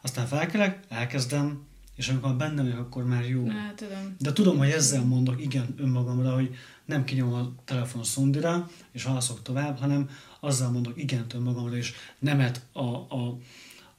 [0.00, 1.66] Aztán felkelek, elkezdem,
[1.98, 3.46] és amikor benne vagyok, akkor már jó.
[3.46, 4.14] Na, tudom.
[4.18, 9.42] De tudom, hogy ezzel mondok igen önmagamra, hogy nem kinyom a telefon szundira, és halaszok
[9.42, 13.38] tovább, hanem azzal mondok igen önmagamra, és nemet, a, a,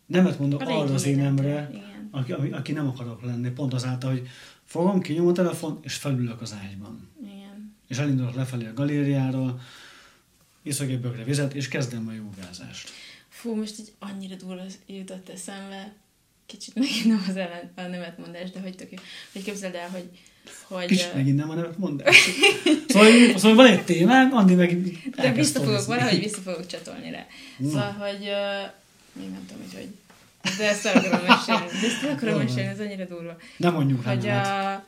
[0.06, 1.72] nemet mondok a arra az énemre,
[2.12, 3.50] aki, aki, nem akarok lenni.
[3.50, 4.28] Pont azáltal, hogy
[4.64, 7.10] fogom, kinyom a telefon, és felülök az ágyban.
[7.22, 7.76] Igen.
[7.88, 9.60] És elindulok lefelé a galériáról,
[10.62, 12.90] iszok egy bögre vizet, és kezdem a jogázást.
[13.30, 15.94] Fú, most így annyira durva jutott eszembe,
[16.50, 18.98] kicsit megint nem az ellen, a nemetmondás, de hogy tök jó.
[19.34, 20.10] Hogy képzeld el, hogy
[20.68, 20.86] hogy...
[20.86, 22.30] Kicsit megint nem a nemetmondás.
[22.88, 24.82] szóval, szóval van egy témánk, Andi meg
[25.16, 27.26] De vissza fogok, valahogy vissza fogok csatolni rá.
[27.58, 27.70] Na.
[27.70, 28.72] Szóval, hogy uh,
[29.14, 29.88] még nem tudom, hogy hogy
[30.58, 31.66] de ezt el akarom mesélni.
[31.82, 33.38] De ezt el akarom mesélni, ez annyira durva.
[33.58, 34.84] Nem mondjuk Hogy a,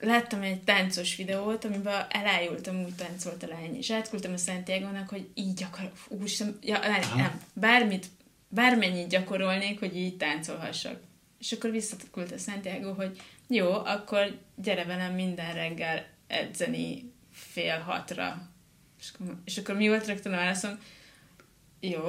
[0.00, 5.28] láttam egy táncos videót, amiben elájultam, úgy táncolt a lány, és átküldtem a Santiago-nak, hogy
[5.34, 8.06] így akar, úristen, ja, nem, nem, bármit
[8.50, 11.00] bármennyit gyakorolnék, hogy így táncolhassak.
[11.38, 18.48] És akkor visszaküldte Santiago, hogy jó, akkor gyere velem minden reggel edzeni fél hatra.
[19.00, 20.78] És akkor, és akkor mi volt rögtön a válaszom?
[21.80, 22.02] Jó,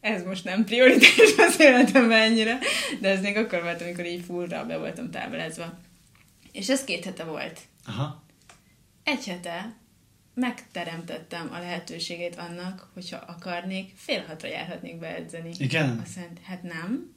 [0.00, 2.58] ez most nem prioritás az életemben ennyire,
[3.00, 5.78] de ez még akkor volt, amikor így fullra be voltam táblázva.
[6.52, 7.60] És ez két hete volt.
[7.84, 8.24] Aha.
[9.04, 9.76] Egy hete
[10.36, 15.50] megteremtettem a lehetőségét annak, hogyha akarnék, fél hatra járhatnék beedzeni.
[15.58, 16.00] Igen?
[16.04, 17.14] Azt mondta, hát nem.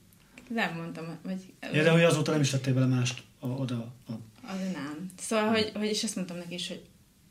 [0.49, 1.53] Nem mondtam, vagy...
[1.73, 3.93] Ja, de hogy azóta nem is tettél bele mást a, oda.
[4.07, 4.11] A...
[4.47, 5.09] Az nem.
[5.17, 6.85] Szóval, hogy, hogy, és azt mondtam neki is, hogy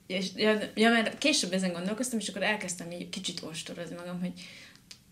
[0.07, 4.33] és, ja, ja, mert később ezen gondolkoztam, és akkor elkezdtem így kicsit ostorozni magam, hogy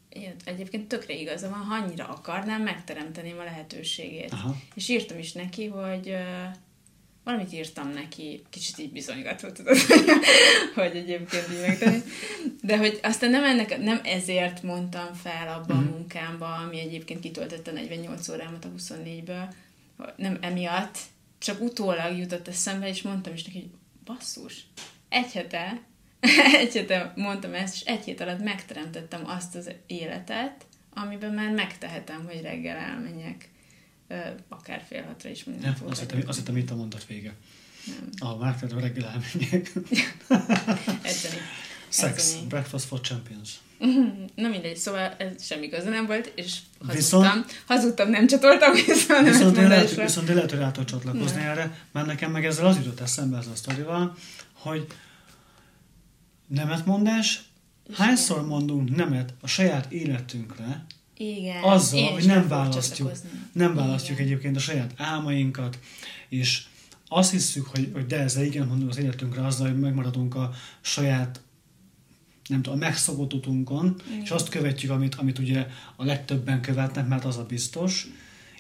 [0.09, 4.33] én, egyébként tökre igaza van, ha annyira akarnám, megteremteném a lehetőségét.
[4.33, 4.57] Aha.
[4.75, 6.17] És írtam is neki, hogy
[7.27, 9.77] valamit írtam neki, kicsit így bizonygatva, tudod,
[10.75, 12.03] hogy egyébként így megtenni.
[12.63, 17.73] De hogy aztán nem, ennek, nem ezért mondtam fel abban a munkámba, ami egyébként kitöltette
[17.73, 19.53] 48 órámat a 24-ből,
[20.17, 20.99] nem emiatt,
[21.39, 23.71] csak utólag jutott eszembe, és mondtam is neki, hogy
[24.05, 24.67] basszus,
[25.09, 25.81] egy hete,
[26.61, 32.25] egy hete mondtam ezt, és egy hét alatt megteremtettem azt az életet, amiben már megtehetem,
[32.25, 33.49] hogy reggel elmenjek
[34.49, 37.35] akár fél hatra is minden ja, azt, hittem, azt hittem, itt a mondat vége.
[38.21, 38.39] Nem.
[38.39, 39.73] A reggel elmenjek.
[41.03, 41.41] Edzeni.
[41.89, 42.47] Sex, Edzeni.
[42.47, 43.51] breakfast for champions.
[44.35, 46.97] Na mindegy, szóval ez semmi köze nem volt, és hazudtam.
[46.97, 49.23] Viszont, hazudtam, nem csatoltam vissza.
[49.23, 51.49] Viszont én lehet, viszont én lehet, hogy rá csatlakozni ne.
[51.49, 54.17] erre, mert nekem meg ezzel az jutott eszembe ez a sztorival,
[54.53, 54.87] hogy
[56.47, 57.43] nemetmondás,
[57.93, 60.87] hányszor mondunk nemet a saját életünkre,
[61.17, 61.63] igen.
[61.63, 63.13] Azzal, hogy nem választjuk,
[63.53, 64.31] nem választjuk igen.
[64.31, 65.79] egyébként a saját álmainkat,
[66.29, 66.63] és
[67.09, 71.41] azt hiszük, hogy, hogy de ezzel igen mondjuk az életünkre azzal, hogy megmaradunk a saját
[72.49, 74.23] nem tudom, a megszokott utunkon, igen.
[74.23, 78.07] és azt követjük, amit, amit ugye a legtöbben követnek, mert az a biztos,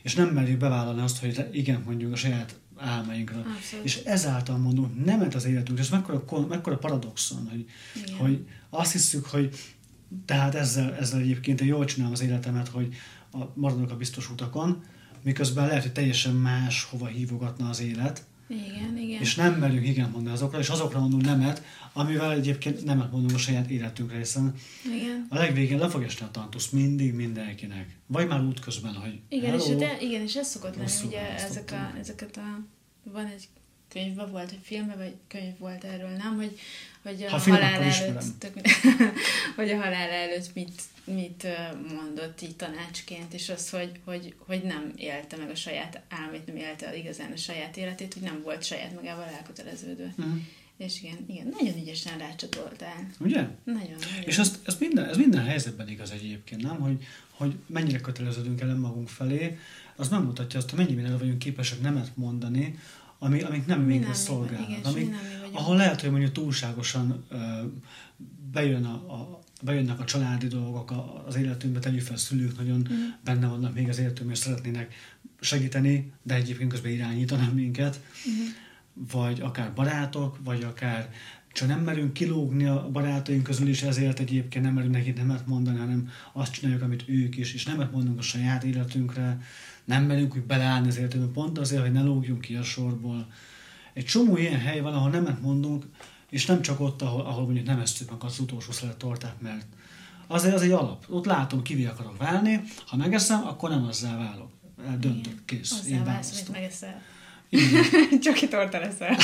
[0.03, 3.39] és nem merjük bevállalni azt, hogy igen mondjuk a saját álmainkra.
[3.39, 3.85] Abszolút.
[3.85, 7.65] És ezáltal mondunk nemet az életünk, és mekkora, mekkora paradoxon, hogy,
[8.19, 9.55] hogy azt hiszük, hogy
[10.25, 12.95] tehát ezzel, ezzel egyébként én jól csinálom az életemet, hogy
[13.33, 14.85] a, maradnak a biztos utakon,
[15.23, 18.25] miközben lehet, hogy teljesen más hova hívogatna az élet.
[18.49, 19.21] Igen, igen.
[19.21, 23.39] És nem merünk igen mondani azokra, és azokra mondunk nemet, amivel egyébként nemet mondunk a
[23.39, 24.55] saját életünkre, hiszen
[24.95, 25.27] igen.
[25.29, 27.97] a legvégén le fog esni a tantusz mindig mindenkinek.
[28.07, 31.71] Vagy már útközben, hogy Igen, hello, és, de, igen, és ez szokott lenni, ugye ezek
[31.73, 32.65] a, ezeket a,
[33.03, 33.49] van egy
[33.89, 36.37] könyvben volt, egy filmben, vagy könyv volt erről, nem?
[36.37, 36.59] Hogy,
[37.07, 38.53] hogy a Ha halál előtt, tök,
[39.57, 41.47] hogy a halál előtt mit, mit
[41.95, 46.57] mondott így tanácsként, és az, hogy, hogy, hogy nem élte meg a saját álmait, nem
[46.57, 50.13] élte igazán a saját életét, hogy nem volt saját magával elköteleződve.
[50.17, 50.37] Mhm.
[50.77, 53.11] És igen, igen, nagyon ügyesen rácsatoltál.
[53.19, 53.49] Ugye?
[53.65, 54.25] Nagyon, nagyon.
[54.25, 56.81] És ezt, ez, minden, ez minden helyzetben igaz egyébként, nem?
[56.81, 59.59] Hogy, hogy mennyire köteleződünk el magunk felé,
[59.97, 62.79] az nem mutatja azt, hogy mennyi mindenre vagyunk képesek nemet mondani,
[63.19, 64.85] ami, amik nem Mi minket szolgálnak.
[64.85, 65.15] amik,
[65.57, 67.37] ahol lehet, hogy mondjuk túlságosan ö,
[68.53, 72.93] bejön a, a, bejönnek a családi dolgok a, az életünkbe, tegyük fel szülők nagyon Mhm.
[73.25, 74.95] benne vannak még az életünkben, és szeretnének
[75.41, 78.35] segíteni, de egyébként közben irányítanak minket, Mhm.
[79.17, 81.13] vagy akár barátok, vagy akár
[81.53, 85.79] csak nem merünk kilógni a barátaink közül, és ezért egyébként nem merünk nekik nemet mondani,
[85.79, 89.41] hanem azt csináljuk, amit ők is, és nemet mondunk a saját életünkre,
[89.85, 93.29] nem merünk úgy beleállni az életünkbe, pont azért, hogy ne lógjunk ki a sorból.
[93.97, 95.85] Egy csomó ilyen hely van, ahol nemet mondunk,
[96.31, 99.67] és nem csak ott, ahol, ahol mondjuk nem esztük meg az utolsó szelet tortát, mert
[100.27, 101.05] azért az egy alap.
[101.09, 104.51] Ott látom, kivé akarok válni, ha megeszem, akkor nem azzá válok.
[104.99, 105.71] Döntök, kész.
[105.71, 107.03] Hozzá Én válsz, amit megeszel.
[107.51, 109.17] Egy torta leszel.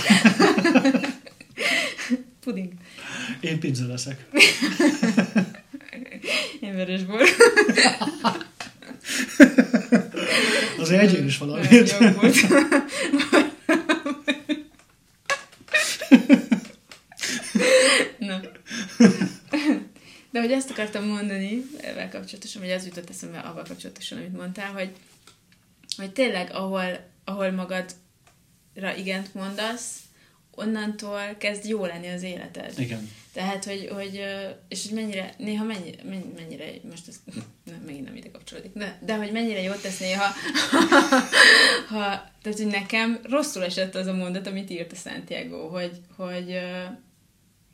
[2.44, 2.72] Puding.
[3.40, 4.28] Én pizza leszek.
[6.60, 7.20] Én vörösbor.
[10.78, 11.96] Azért egyél is Olyan valamit.
[12.00, 12.36] jó volt.
[18.18, 18.40] Na.
[20.30, 24.72] De hogy ezt akartam mondani, ezzel kapcsolatosan, vagy az jutott eszembe avval kapcsolatosan, amit mondtál,
[24.72, 24.90] hogy,
[25.96, 29.96] hogy tényleg, ahol, ahol magadra igent mondasz,
[30.50, 32.78] onnantól kezd jó lenni az életed.
[32.78, 33.10] Igen.
[33.32, 34.24] Tehát, hogy, hogy
[34.68, 36.02] és hogy mennyire, néha mennyire,
[36.36, 37.20] mennyire, most ez
[37.70, 40.24] nem, megint nem ide kapcsolódik, de, de hogy mennyire jót tesz néha,
[41.92, 46.46] ha, tehát, hogy nekem rosszul esett az a mondat, amit írt a Santiago, hogy, hogy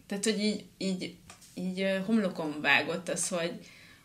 [0.06, 1.16] tehát, hogy így, így,
[1.58, 3.52] így ö, homlokon vágott az, hogy,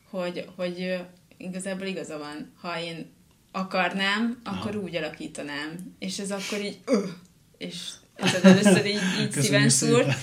[0.09, 0.95] hogy, hogy
[1.37, 3.11] igazából igaza van, ha én
[3.51, 4.79] akarnám, akkor Aha.
[4.79, 5.95] úgy alakítanám.
[5.99, 7.09] És ez akkor így, öh,
[7.57, 10.13] és ez először így, így szíven szúrt.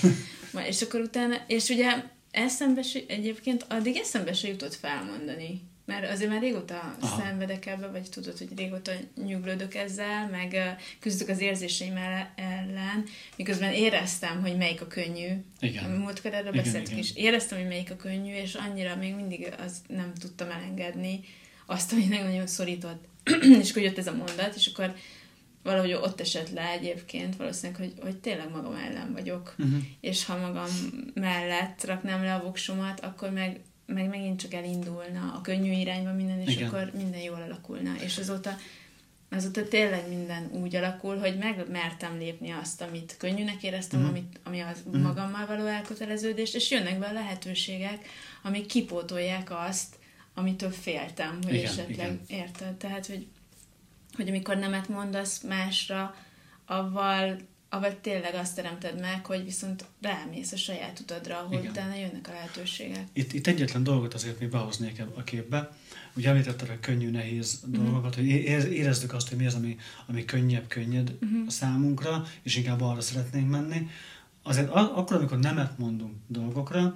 [0.67, 5.61] és akkor utána, és ugye eszembe se, egyébként addig eszembe se jutott felmondani.
[5.85, 7.21] Mert azért már régóta Aha.
[7.21, 8.91] Szenvedek ebbe, vagy tudod, hogy régóta
[9.25, 15.27] nyuglődök ezzel, meg küzdök az érzéseim el- ellen, miközben éreztem, hogy melyik a könnyű.
[15.59, 15.91] Igen.
[15.91, 16.99] Múltkor erről Igen, beszéltünk igen.
[16.99, 17.15] is.
[17.15, 21.19] Éreztem, hogy melyik a könnyű, és annyira még mindig az nem tudtam elengedni
[21.65, 23.05] azt, ami nagyon szorított.
[23.61, 24.95] és akkor jött ez a mondat, és akkor
[25.63, 29.55] valahogy ott esett le egyébként valószínűleg, hogy, hogy tényleg magam ellen vagyok.
[29.57, 29.81] Uh-huh.
[29.99, 30.69] És ha magam
[31.13, 33.61] mellett raknám le a voksomat, akkor meg,
[33.93, 36.67] meg megint csak elindulna a könnyű irányba minden, és Igen.
[36.67, 37.93] akkor minden jól alakulna.
[38.03, 38.57] És azóta,
[39.29, 44.15] azóta tényleg minden úgy alakul, hogy megmertem lépni azt, amit könnyűnek éreztem, uh-huh.
[44.15, 45.01] amit, ami az uh-huh.
[45.01, 48.05] magammal való elköteleződés, és jönnek be a lehetőségek,
[48.41, 49.95] amik kipótolják azt,
[50.33, 52.21] amitől féltem, hogy Igen, esetleg igen.
[52.27, 52.73] érted.
[52.75, 53.27] Tehát, hogy,
[54.15, 56.15] hogy amikor nemet mondasz másra,
[56.65, 57.37] avval,
[57.73, 61.71] avval tényleg azt teremted meg, hogy viszont rámész a saját utadra, ahol Igen.
[61.71, 63.03] utána jönnek a lehetőségek.
[63.13, 65.71] Itt, itt egyetlen dolgot azért még behoznék a képbe.
[66.15, 67.83] Ugye említetted a könnyű, nehéz Mhm.
[67.83, 71.47] dolgokat, hogy érezzük azt, hogy mi az, ami, ami könnyebb, könnyed Mhm.
[71.47, 73.87] a számunkra, és inkább arra szeretnénk menni.
[74.43, 76.95] Azért akkor, amikor nemet mondunk dolgokra,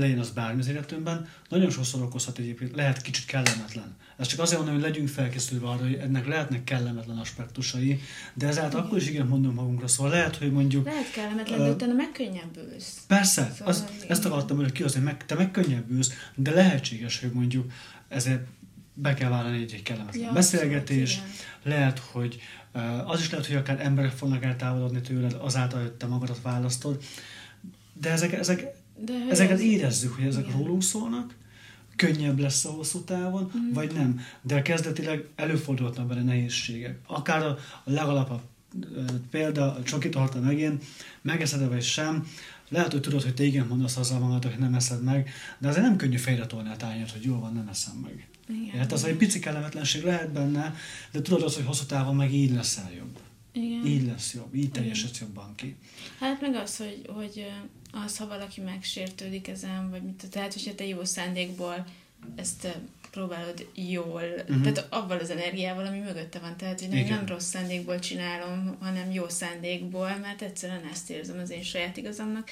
[0.00, 3.96] legyen az bármi az életünkben, nagyon sokszor okozhat egyébként, lehet kicsit kellemetlen.
[4.16, 8.00] Ez csak azért mondom, hogy legyünk felkészülve arra, hogy ennek lehetnek kellemetlen aspektusai,
[8.34, 11.70] de ezáltal akkor is igen mondom magunkra, szóval lehet, hogy mondjuk Lehet kellemetlen, Ö, de
[11.70, 12.98] utána megkönnyebbülsz.
[13.06, 14.10] Persze, Szóval az, igen.
[14.10, 17.72] ezt akartam hogy kihozni, meg, te megkönnyebbülsz, de lehetséges, hogy mondjuk
[18.08, 18.46] ezért
[18.94, 22.40] be kell vállalni egy, egy kellemetlen Ja, beszélgetés, abszolút, lehet, hogy
[22.74, 27.02] uh, az is lehet, hogy akár emberek fognak eltávolodni tőled azáltal, hogy te magadat választod,
[27.92, 28.66] de ezek, ezek,
[29.04, 30.56] De hogy ezeket ez- érezzük, hogy ezek Igen.
[30.58, 31.34] rólunk szólnak,
[31.96, 33.72] könnyebb lesz a hosszú távon, Mhm.
[33.74, 34.20] vagy nem.
[34.42, 36.98] De kezdetileg előfordulhatnak bele nehézségek.
[37.06, 38.40] Akár a, a legalapabb
[39.30, 40.84] példa, a csoki torta megint,
[41.22, 42.26] megeszed vagy sem,
[42.68, 45.84] lehet, hogy tudod, hogy te igen mondasz azzal magad, hogy nem eszed meg, de azért
[45.84, 48.28] nem könnyű félretolni a tányért, hogy jó van, nem eszem meg.
[48.48, 48.74] Igen.
[48.74, 48.92] Érted?
[48.92, 50.74] Az, egy pici kellemetlenség lehet benne,
[51.12, 53.18] de tudod azt, hogy hosszú távon meg így leszel jobb.
[53.52, 53.86] Igen.
[53.86, 55.76] Így lesz jobb, így teljesedsz jobban ki.
[56.20, 57.46] Hát meg az, hogy, hogy
[57.92, 61.86] az, ha valaki megsértődik ezen, vagy mit, tehát, hogyha te jó szándékból
[62.36, 62.78] ezt
[63.10, 64.62] próbálod jól, uh-huh.
[64.62, 66.56] tehát avval az energiával, ami mögötte van.
[66.56, 71.50] Tehát, hogy nem, nem rossz szándékból csinálom, hanem jó szándékból, mert egyszerűen ezt érzem az
[71.50, 72.48] én saját igazamnak,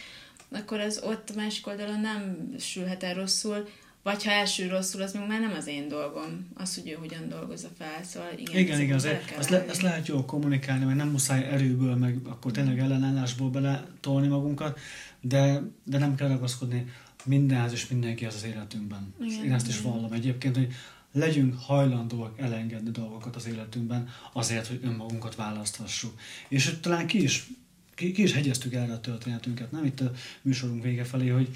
[0.51, 3.69] akkor az ott másik oldalon nem sülhet el rosszul,
[4.03, 7.29] vagy ha elsül rosszul, az még már nem az én dolgom, az, hogy ő hogyan
[7.29, 8.57] dolgozza fel, szóval igen.
[8.57, 12.53] Igen, igen, azért, azt, le, azt lehet jól kommunikálni, mert nem muszáj erőből, meg akkor
[12.53, 14.79] tényleg ellenállásból bele tolni magunkat,
[15.21, 16.87] de, de nem kell ragaszkodni
[17.25, 19.15] mindenhez és mindenki az az életünkben.
[19.21, 20.73] Igen, Én ezt is vallom egyébként, hogy
[21.13, 26.19] legyünk hajlandóak elengedni dolgokat az életünkben azért, hogy önmagunkat választhassuk.
[26.49, 27.47] És hogy talán ki is,
[27.95, 30.11] ki, ki is hegyeztük erre a történetünket, nem itt a
[30.43, 31.49] műsorunk vége felé, hogy,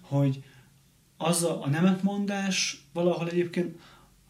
[0.00, 0.42] hogy
[1.16, 3.78] az a, a nemetmondás valahol egyébként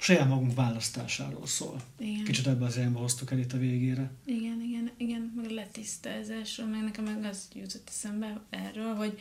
[0.00, 1.80] saját magunk választásáról szól.
[1.98, 2.24] Igen.
[2.24, 4.10] Kicsit ebbe az irányba hoztuk el itt a végére.
[4.24, 9.20] Igen, igen, igen, meg letisztázásról, meg nekem meg az jutott eszembe erről, hogy,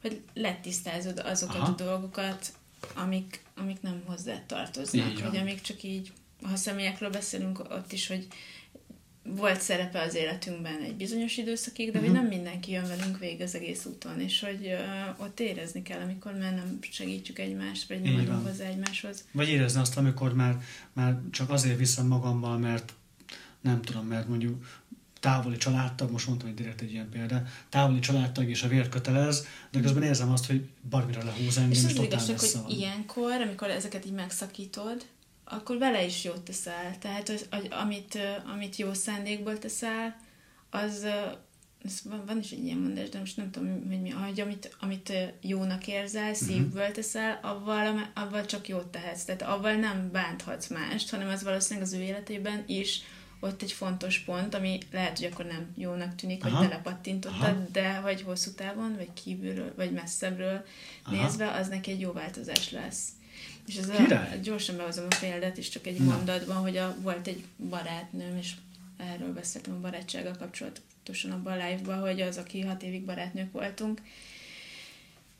[0.00, 1.72] hogy letisztázod azokat Aha.
[1.72, 2.52] a dolgokat,
[2.94, 6.12] amik, amik nem hozzá tartoznak, vagy amik csak így,
[6.42, 8.26] ha személyekről beszélünk, ott is, hogy
[9.22, 12.12] volt szerepe az életünkben egy bizonyos időszakig, de uh-huh.
[12.12, 16.00] hogy nem mindenki jön velünk végig az egész úton, és hogy uh, ott érezni kell,
[16.00, 19.24] amikor már nem segítjük egymást, vagy nem adunk hozzá egymáshoz.
[19.32, 20.56] Vagy érezni azt, amikor már,
[20.92, 22.92] már csak azért viszem magammal, mert
[23.60, 24.64] nem tudom, mert mondjuk
[25.20, 29.46] távoli családtag, most mondtam egy direkt egy ilyen példa, távoli családtag és a vér kötelez,
[29.70, 32.70] de közben érzem azt, hogy barmira lehúz engem, és, és totál igazság, hogy van.
[32.70, 35.06] ilyenkor, amikor ezeket így megszakítod,
[35.50, 36.98] akkor vele is jót teszel.
[36.98, 38.18] Tehát, az, amit,
[38.52, 40.16] amit jó szándékból teszel,
[40.70, 41.06] az,
[41.84, 44.76] az van, van is egy ilyen mondás, de most nem tudom, hogy mi, hogy amit,
[44.80, 46.34] amit jónak érzel, mhm.
[46.34, 49.24] szívből teszel, avval, avval csak jót tehetsz.
[49.24, 53.00] Tehát avval nem bánthatsz mást, hanem az valószínűleg az ő életében is
[53.40, 56.56] ott egy fontos pont, ami lehet, hogy akkor nem jónak tűnik, Aha.
[56.56, 57.66] hogy telepattintottad, Aha.
[57.72, 60.64] de hogy hosszú távon, vagy kívülről, vagy messzebbről
[61.04, 61.22] Aha.
[61.22, 63.08] nézve, az neki egy jó változás lesz.
[63.66, 66.14] És ez a, gyorsan behozom a példát is csak egy Na.
[66.14, 68.52] mondatban, hogy a, volt egy barátnőm, és
[68.96, 74.00] erről beszéltem a barátsággal kapcsolatosan abban a live-ban, hogy az, aki hat évig barátnők voltunk,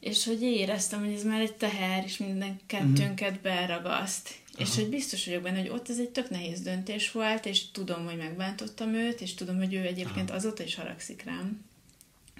[0.00, 4.28] és hogy éreztem, hogy ez már egy teher, és minden kettőnket beragaszt.
[4.52, 4.62] Aha.
[4.62, 8.04] És hogy biztos vagyok benne, hogy ott ez egy tök nehéz döntés volt, és tudom,
[8.04, 10.38] hogy megbántottam őt, és tudom, hogy ő egyébként Aha.
[10.38, 11.64] azóta is haragszik rám.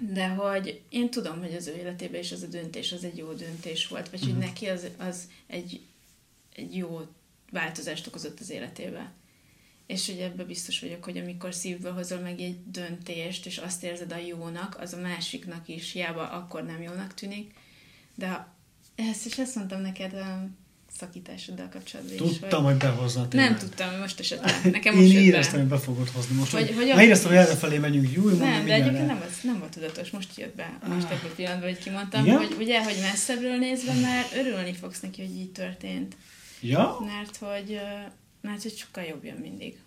[0.09, 3.33] De hogy én tudom, hogy az ő életében is az a döntés az egy jó
[3.33, 4.35] döntés volt, vagy uh-huh.
[4.35, 4.49] hogy mhm.
[4.49, 5.81] neki az, az egy,
[6.55, 7.01] egy jó
[7.51, 9.11] változást okozott az életébe.
[9.85, 14.11] És hogy ebben biztos vagyok, hogy amikor szívből hozol meg egy döntést, és azt érzed
[14.11, 17.53] a jónak, az a másiknak is hiába akkor nem jónak tűnik.
[18.15, 18.47] De
[18.95, 20.13] ezt is ezt mondtam neked,
[20.97, 24.55] szakításoddal kapcsolatban Tudtam, hogy, hogy behozza Nem tudtam, most esetleg.
[24.71, 26.35] Nekem most Én éreztem, hogy be fogod hozni.
[26.35, 28.11] Most, hogy, hogy, hogy éreztem, hogy erre felé megyünk.
[28.11, 30.77] Jó, nem, de egyébként nem, az, nem volt tudatos, most jött be.
[30.87, 31.11] Most ah.
[31.11, 32.37] ebből pillanatban, hogy kimondtam, ja?
[32.37, 36.15] hogy ugye, hogy messzebbről nézve már örülni fogsz neki, hogy így történt.
[36.61, 36.97] Ja?
[37.05, 37.79] Mert hogy,
[38.41, 39.79] mert hogy sokkal jobb jön mindig.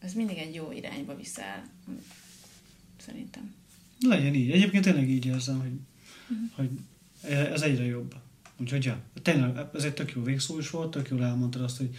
[0.00, 1.64] Ez mindig egy jó irányba viszel.
[3.06, 3.54] Szerintem.
[4.00, 4.50] Legyen így.
[4.50, 5.72] Egyébként tényleg így érzem, hogy,
[6.36, 6.48] uh-huh.
[6.56, 6.68] hogy
[7.52, 8.14] ez egyre jobb.
[8.60, 11.96] Úgyhogy ja, tényleg ez egy tök jó végszó is volt, tök jól elmondtad azt, hogy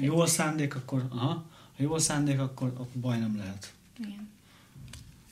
[0.00, 3.72] jó a szándék, akkor, aha, ha jó a szándék, akkor, akkor baj nem lehet.
[3.98, 4.28] Igen.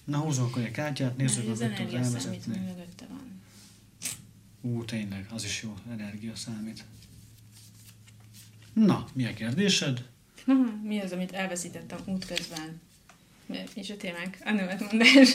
[0.04, 2.58] Na húzzunk akkor egy kártyát, nézzük, hogy tudod elvezetni.
[2.58, 3.42] mögötte van.
[4.60, 6.84] Ú, tényleg, az is jó, energia számít.
[8.72, 10.08] Na, mi a kérdésed?
[10.88, 12.80] mi az, amit elveszítettem útközben?
[13.74, 14.38] És a témák?
[14.44, 15.34] A nevetmondás.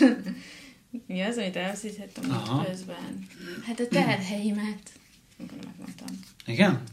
[1.08, 3.28] mi az, amit elveszítettem útközben?
[3.66, 5.00] Hát a terheimet
[5.42, 6.20] amikor megmondtam.
[6.46, 6.84] Igen?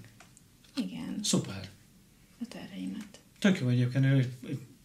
[0.76, 1.18] Igen.
[1.22, 1.68] Szuper.
[2.40, 3.20] A terheimet.
[3.38, 4.28] Tök jó egyébként, hogy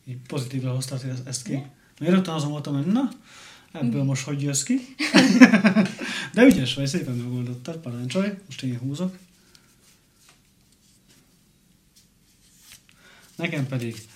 [0.06, 1.54] így pozitívra hoztad ezt, ki.
[2.00, 3.12] Mert rögtön azon voltam, hogy na,
[3.72, 4.80] ebből most hogy jössz ki?
[6.34, 9.18] De ügyes vagy, szépen megoldottad, parancsolj, most én húzok.
[13.36, 14.08] Nekem pedig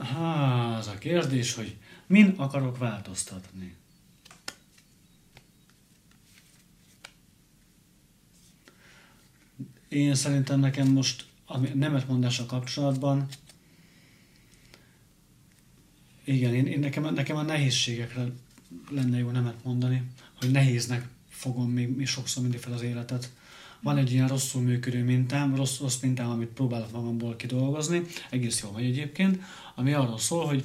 [0.00, 3.74] há, az a kérdés, hogy min akarok változtatni.
[9.88, 13.28] Én szerintem nekem most a nemetmondással kapcsolatban
[16.26, 18.26] igen, én, én nekem, nekem a nehézségekre
[18.90, 20.02] lenne jó nemet mondani,
[20.38, 23.32] hogy nehéznek fogom még, még sokszor mindig fel az életet.
[23.82, 28.72] Van egy ilyen rosszul működő mintám, rossz, rossz mintám, amit próbálok magamból kidolgozni, egész jól
[28.72, 29.38] megy egyébként,
[29.74, 30.64] ami arról szól, hogy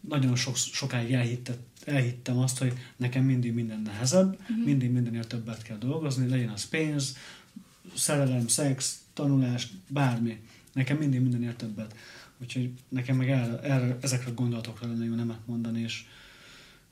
[0.00, 4.64] nagyon sok, sokáig elhittet, elhittem azt, hogy nekem mindig minden nehezebb, uh-huh.
[4.64, 7.16] mindig mindenért többet kell dolgozni, legyen az pénz,
[7.96, 10.40] szerelem, szex, tanulás, bármi.
[10.72, 11.94] Nekem mindig mindenért többet.
[12.40, 16.04] Úgyhogy nekem meg erre, erre, ezekre a gondolatokra lenne jó nemet mondani, és,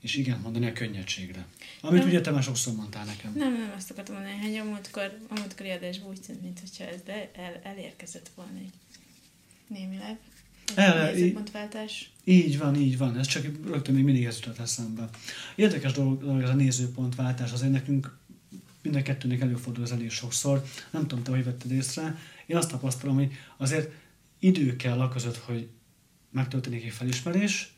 [0.01, 1.45] és igen mondani a könnyedségre.
[1.81, 2.07] Amit Nem.
[2.07, 3.33] ugye te már sokszor mondtál nekem.
[3.35, 7.01] Nem, nem azt akartam mondani, hogy a múltkor, a múltkori adásban úgy tűnt, mintha ez
[7.05, 8.73] de el, elérkezett volna egy
[9.67, 10.17] némileg.
[10.75, 12.11] El- nézőpontváltás.
[12.23, 13.17] Így van, így van.
[13.17, 15.09] Ez csak rögtön még mindig ez jutott eszembe.
[15.55, 17.51] Érdekes dolog, dolog ez a nézőpontváltás.
[17.51, 18.17] Azért nekünk
[18.81, 20.63] mind a kettőnek előfordul ez elég sokszor.
[20.91, 22.17] Nem tudom, te hogy vetted észre.
[22.45, 23.91] Én azt tapasztalom, hogy azért
[24.39, 25.67] idő kell a között, hogy
[26.31, 27.73] megtörténik egy felismerés,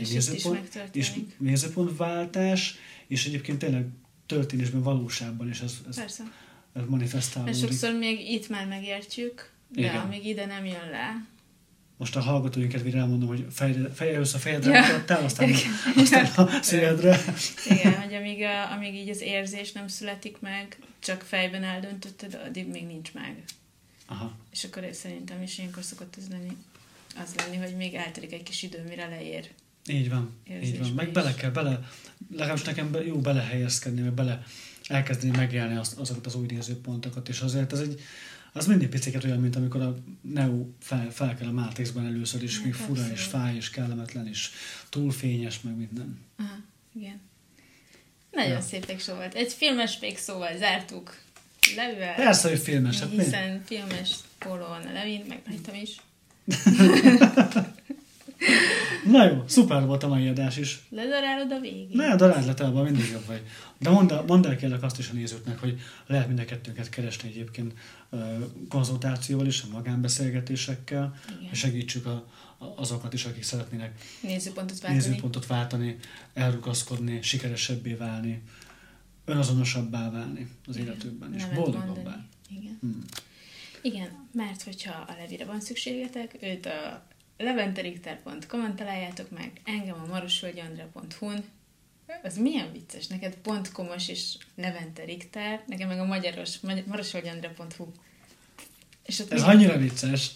[0.00, 0.94] És egy megtörténik.
[0.94, 2.74] és nézőpontváltás,
[3.06, 3.86] és egyébként tényleg
[4.26, 6.22] történésben, valóságban is ez, ez, Persze.
[6.22, 6.28] ez
[6.72, 7.54] Mert manifestálódik.
[7.54, 9.96] sokszor még itt már megértjük, de Igen.
[9.96, 11.26] amíg ide nem jön le,
[11.96, 14.80] Most a hallgatóink kedvére elmondom, hogy fejre, feje először a fejedre Ja.
[14.86, 15.50] mutattál, aztán,
[15.96, 17.18] aztán a szívedre.
[17.68, 22.66] igen, hogy amíg, a, amíg így az érzés nem születik meg, csak fejben eldöntötted, addig
[22.68, 23.44] még nincs meg.
[24.06, 24.36] Aha.
[24.52, 26.56] És akkor szerintem is ilyenkor szokott ez lenni,
[27.22, 29.50] az lenni, hogy még eltelik egy kis idő, mire leér.
[29.88, 30.30] Így van,
[30.62, 30.90] így van.
[30.90, 31.12] Meg is.
[31.12, 31.80] bele kell, bele,
[32.30, 34.42] legalábbis nekem be, jó belehelyezkedni, meg bele
[34.88, 38.00] elkezdeni megélni azt, azokat az új nézőpontokat, és azért ez egy,
[38.56, 42.60] az mindig piciket olyan, mint amikor a Neo fel, fel kell a Matrixban először, és
[42.60, 44.50] még fura, és fáj, és kellemetlen, és
[44.88, 46.18] túl fényes, meg minden.
[46.38, 46.56] Aha,
[46.94, 47.20] igen.
[48.30, 48.60] Nagyon Ja.
[48.60, 49.34] szép végszó volt.
[49.34, 51.16] Egy filmes végszóval zártuk.
[51.76, 52.14] Levivel.
[52.14, 53.22] Persze, hogy filmes, hát mi?
[53.22, 55.96] Hiszen filmes póló van a Levin, meg rajtam is.
[59.10, 60.86] Na jó, szuper volt a mai adás is.
[60.90, 61.88] Ledarálod a végén.
[61.92, 63.42] Ne, daráld le, mindig jobb vagy.
[63.78, 66.88] De mondd el, mondd el kérlek azt is a nézőknek, hogy lehet mind a kettőnket
[66.88, 67.72] keresni egyébként
[68.68, 71.50] konzultációval is, a magánbeszélgetésekkel, Igen.
[71.52, 72.26] és segítsük a,
[72.76, 75.06] azokat is, akik szeretnének Nézőpontot váltani.
[75.06, 75.96] nézőpontot váltani,
[76.34, 78.42] elrugaszkodni, sikeresebbé válni,
[79.24, 80.88] önazonosabbá válni az Igen.
[80.88, 82.26] életükben, és boldogabbá.
[82.50, 82.78] Igen.
[82.80, 83.04] Hmm.
[83.82, 87.06] Igen, mert hogyha a Levire van szükségetek, őt a
[87.38, 91.44] leventerikter.com-on találjátok meg, engem a marosvölgyandra.hu-n.
[92.22, 97.86] Az milyen vicces, neked pont komos és Levente Richter, nekem meg a magyaros, magy- marosvölgyandra.hu.
[99.04, 100.30] És ott Ez minden- annyira vicces.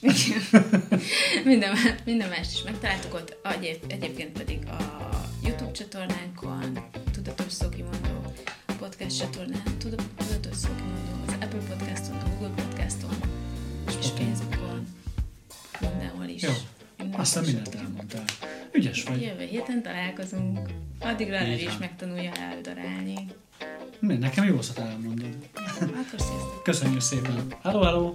[1.44, 5.10] minden, minden mást is megtaláltuk ott, egyéb, egyébként pedig a
[5.44, 6.78] YouTube csatornánkon,
[7.12, 8.32] Tudatos Szókimondó
[8.78, 13.16] podcast csatornán, Tuda- Tudatos Szókimondó, az Apple Podcaston, a Google Podcaston,
[13.88, 14.39] és Spotify.
[17.18, 17.50] Aztán is.
[17.52, 18.24] mindent elmondtál.
[18.72, 19.22] Ügyes vagy.
[19.22, 20.58] Jövő héten találkozunk.
[21.00, 23.14] Addigra Így is megtanulja eldarálni.
[23.98, 25.36] Nekem jó szót elmondod.
[26.16, 26.62] Sziasztok!
[26.62, 27.54] Köszönjük szépen.
[27.62, 28.12] Hello, hello!